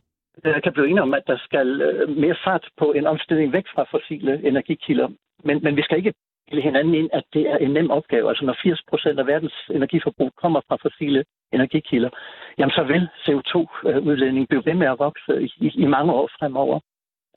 kan 0.65 0.73
blive 0.73 0.89
enige 0.89 1.03
om, 1.03 1.15
at 1.15 1.27
der 1.27 1.39
skal 1.47 1.81
øh, 1.81 2.17
mere 2.17 2.37
fart 2.45 2.69
på 2.79 2.93
en 2.93 3.07
omstilling 3.07 3.53
væk 3.53 3.67
fra 3.75 3.87
fossile 3.91 4.47
energikilder. 4.49 5.09
Men, 5.45 5.61
men 5.63 5.77
vi 5.77 5.83
skal 5.83 5.99
ikke 5.99 6.15
bilde 6.49 6.63
hinanden 6.63 6.95
ind, 6.95 7.11
at 7.13 7.25
det 7.35 7.51
er 7.51 7.57
en 7.57 7.71
nem 7.71 7.91
opgave. 7.91 8.29
Altså 8.29 8.45
når 8.45 8.57
80 8.63 8.83
procent 8.91 9.19
af 9.19 9.27
verdens 9.27 9.55
energiforbrug 9.71 10.31
kommer 10.43 10.61
fra 10.69 10.77
fossile 10.83 11.25
energikilder, 11.53 12.11
jamen 12.59 12.71
så 12.71 12.83
vil 12.83 13.09
CO2-udledningen 13.25 14.47
blive 14.47 14.67
ved 14.67 14.75
med 14.75 14.87
at 14.87 14.99
vokse 14.99 15.43
i, 15.43 15.71
i 15.75 15.87
mange 15.87 16.13
år 16.13 16.29
fremover. 16.39 16.81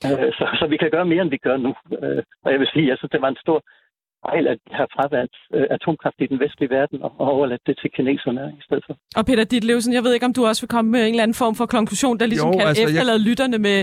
Øh, 0.06 0.34
så, 0.38 0.46
så 0.60 0.68
vi 0.68 0.78
kan 0.78 0.92
gøre 0.92 1.06
mere, 1.06 1.22
end 1.22 1.30
vi 1.30 1.38
gør 1.38 1.58
nu. 1.58 1.76
Øh, 2.02 2.24
og 2.44 2.52
jeg 2.52 2.60
vil 2.60 2.70
sige, 2.74 2.92
at 2.92 3.00
det 3.12 3.22
var 3.22 3.28
en 3.28 3.44
stor 3.46 3.62
fejl, 4.26 4.44
at 4.54 4.60
har 4.80 4.88
fravalgt 4.96 5.36
øh, 5.56 5.66
atomkraft 5.78 6.18
i 6.20 6.28
den 6.32 6.40
vestlige 6.44 6.70
verden 6.78 6.98
og 7.06 7.12
overladt 7.34 7.64
det 7.68 7.76
til 7.82 7.90
kineserne 7.96 8.44
i 8.60 8.62
stedet 8.68 8.84
for. 8.88 8.94
Og 9.20 9.26
Peter 9.26 9.44
Ditlevsen, 9.44 9.94
jeg 9.94 10.04
ved 10.04 10.14
ikke, 10.14 10.26
om 10.26 10.34
du 10.34 10.46
også 10.46 10.62
vil 10.64 10.72
komme 10.76 10.92
med 10.92 11.02
en 11.02 11.14
eller 11.14 11.24
anden 11.24 11.40
form 11.44 11.56
for 11.56 11.66
konklusion, 11.66 12.20
der 12.20 12.26
ligesom 12.26 12.52
jo, 12.52 12.58
kan 12.58 12.68
altså, 12.68 12.84
efterlade 12.84 13.20
jeg... 13.20 13.28
lytterne 13.30 13.58
med, 13.58 13.80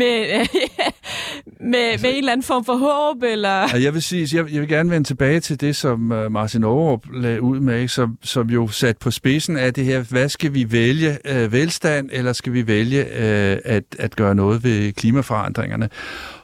med, 0.00 0.14
med, 1.74 1.84
altså, 1.92 2.06
med 2.06 2.10
en 2.14 2.18
eller 2.18 2.32
anden 2.32 2.46
form 2.52 2.64
for 2.64 2.76
håb? 2.86 3.22
Eller? 3.34 3.56
Jeg 3.86 3.92
vil 3.96 4.02
sige, 4.02 4.22
jeg, 4.36 4.52
jeg 4.54 4.60
vil 4.62 4.68
gerne 4.68 4.90
vende 4.90 5.06
tilbage 5.12 5.40
til 5.40 5.60
det, 5.60 5.76
som 5.76 5.98
uh, 6.10 6.32
Martin 6.32 6.64
Aarup 6.64 7.04
lagde 7.24 7.42
ud 7.42 7.60
med, 7.60 7.76
ikke? 7.82 7.92
Som, 7.98 8.18
som 8.22 8.50
jo 8.50 8.68
sat 8.68 8.96
på 9.04 9.10
spidsen 9.10 9.56
af 9.56 9.74
det 9.74 9.84
her, 9.84 9.98
hvad 10.12 10.28
skal 10.28 10.54
vi 10.54 10.62
vælge? 10.72 11.10
Uh, 11.32 11.52
velstand, 11.52 12.10
eller 12.12 12.32
skal 12.32 12.52
vi 12.52 12.66
vælge 12.66 13.00
uh, 13.00 13.74
at, 13.76 13.84
at 13.98 14.16
gøre 14.16 14.34
noget 14.34 14.64
ved 14.64 14.92
klimaforandringerne? 14.92 15.88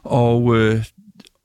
Og 0.03 0.43
uh, 0.43 0.75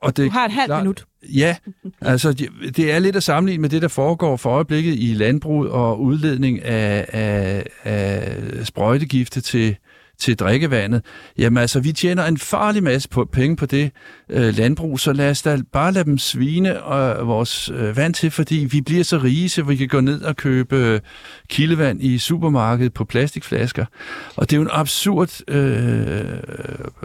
og 0.03 0.17
det, 0.17 0.25
du 0.25 0.31
har 0.31 0.45
et 0.45 0.51
halvt 0.51 0.67
klart, 0.67 0.83
minut. 0.83 1.05
Ja, 1.29 1.55
altså 2.01 2.33
det 2.77 2.91
er 2.91 2.99
lidt 2.99 3.15
at 3.15 3.23
sammenligne 3.23 3.61
med 3.61 3.69
det, 3.69 3.81
der 3.81 3.87
foregår 3.87 4.37
for 4.37 4.49
øjeblikket 4.49 4.95
i 4.99 5.13
landbrug 5.13 5.65
og 5.65 6.01
udledning 6.01 6.63
af, 6.63 7.05
af, 7.09 7.65
af 7.83 8.37
sprøjtegifte 8.65 9.41
til, 9.41 9.75
til 10.17 10.35
drikkevandet, 10.35 11.01
jamen 11.37 11.57
altså, 11.57 11.79
vi 11.79 11.91
tjener 11.91 12.25
en 12.25 12.37
farlig 12.37 12.83
masse 12.83 13.09
på, 13.09 13.25
penge 13.25 13.55
på 13.55 13.65
det 13.65 13.91
øh, 14.29 14.57
landbrug, 14.57 14.99
så 14.99 15.13
lad 15.13 15.29
os 15.29 15.41
da 15.41 15.57
bare 15.71 15.91
lade 15.91 16.05
dem 16.05 16.17
svine 16.17 16.83
og 16.83 17.27
vores 17.27 17.69
øh, 17.69 17.97
vand 17.97 18.13
til, 18.13 18.31
fordi 18.31 18.55
vi 18.55 18.81
bliver 18.81 19.03
så 19.03 19.17
rige, 19.17 19.49
så 19.49 19.63
vi 19.63 19.75
kan 19.75 19.87
gå 19.87 19.99
ned 19.99 20.21
og 20.21 20.35
købe 20.35 20.75
øh, 20.75 20.99
kildevand 21.49 22.03
i 22.03 22.17
supermarkedet 22.17 22.93
på 22.93 23.05
plastikflasker. 23.05 23.85
Og 24.35 24.49
det 24.49 24.55
er 24.55 24.57
jo 24.57 24.63
en 24.63 24.69
absurd 24.71 25.41
øh, 25.47 26.25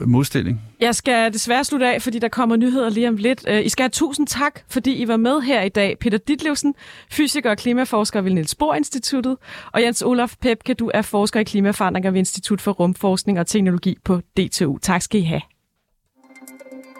modstilling. 0.06 0.60
Jeg 0.80 0.94
skal 0.94 1.32
desværre 1.32 1.64
slutte 1.64 1.86
af, 1.86 2.02
fordi 2.02 2.18
der 2.18 2.28
kommer 2.28 2.56
nyheder 2.56 2.90
lige 2.90 3.08
om 3.08 3.16
lidt. 3.16 3.44
Øh, 3.48 3.66
I 3.66 3.68
skal 3.68 3.82
have 3.82 3.90
tusind 3.90 4.26
tak, 4.26 4.60
fordi 4.70 4.94
I 4.94 5.08
var 5.08 5.16
med 5.16 5.40
her 5.40 5.62
i 5.62 5.68
dag. 5.68 5.98
Peter 6.00 6.18
Ditlevsen, 6.18 6.74
fysiker 7.12 7.50
og 7.50 7.56
klimaforsker 7.56 8.20
ved 8.20 8.30
Niels 8.30 8.54
Bohr 8.54 8.74
Instituttet, 8.74 9.36
og 9.72 9.82
Jens 9.82 10.02
Olaf 10.02 10.34
Pepke, 10.40 10.74
du 10.74 10.90
er 10.94 11.02
forsker 11.02 11.40
i 11.40 11.44
klimaforandringer 11.44 12.10
ved 12.10 12.18
Institut 12.18 12.60
for 12.60 12.72
Rumforskning 12.72 13.40
og 13.40 13.46
Teknologi 13.46 13.96
på 14.04 14.20
DTU. 14.36 14.78
Tak 14.78 15.02
skal 15.02 15.20
I 15.20 15.24
have. 15.24 15.40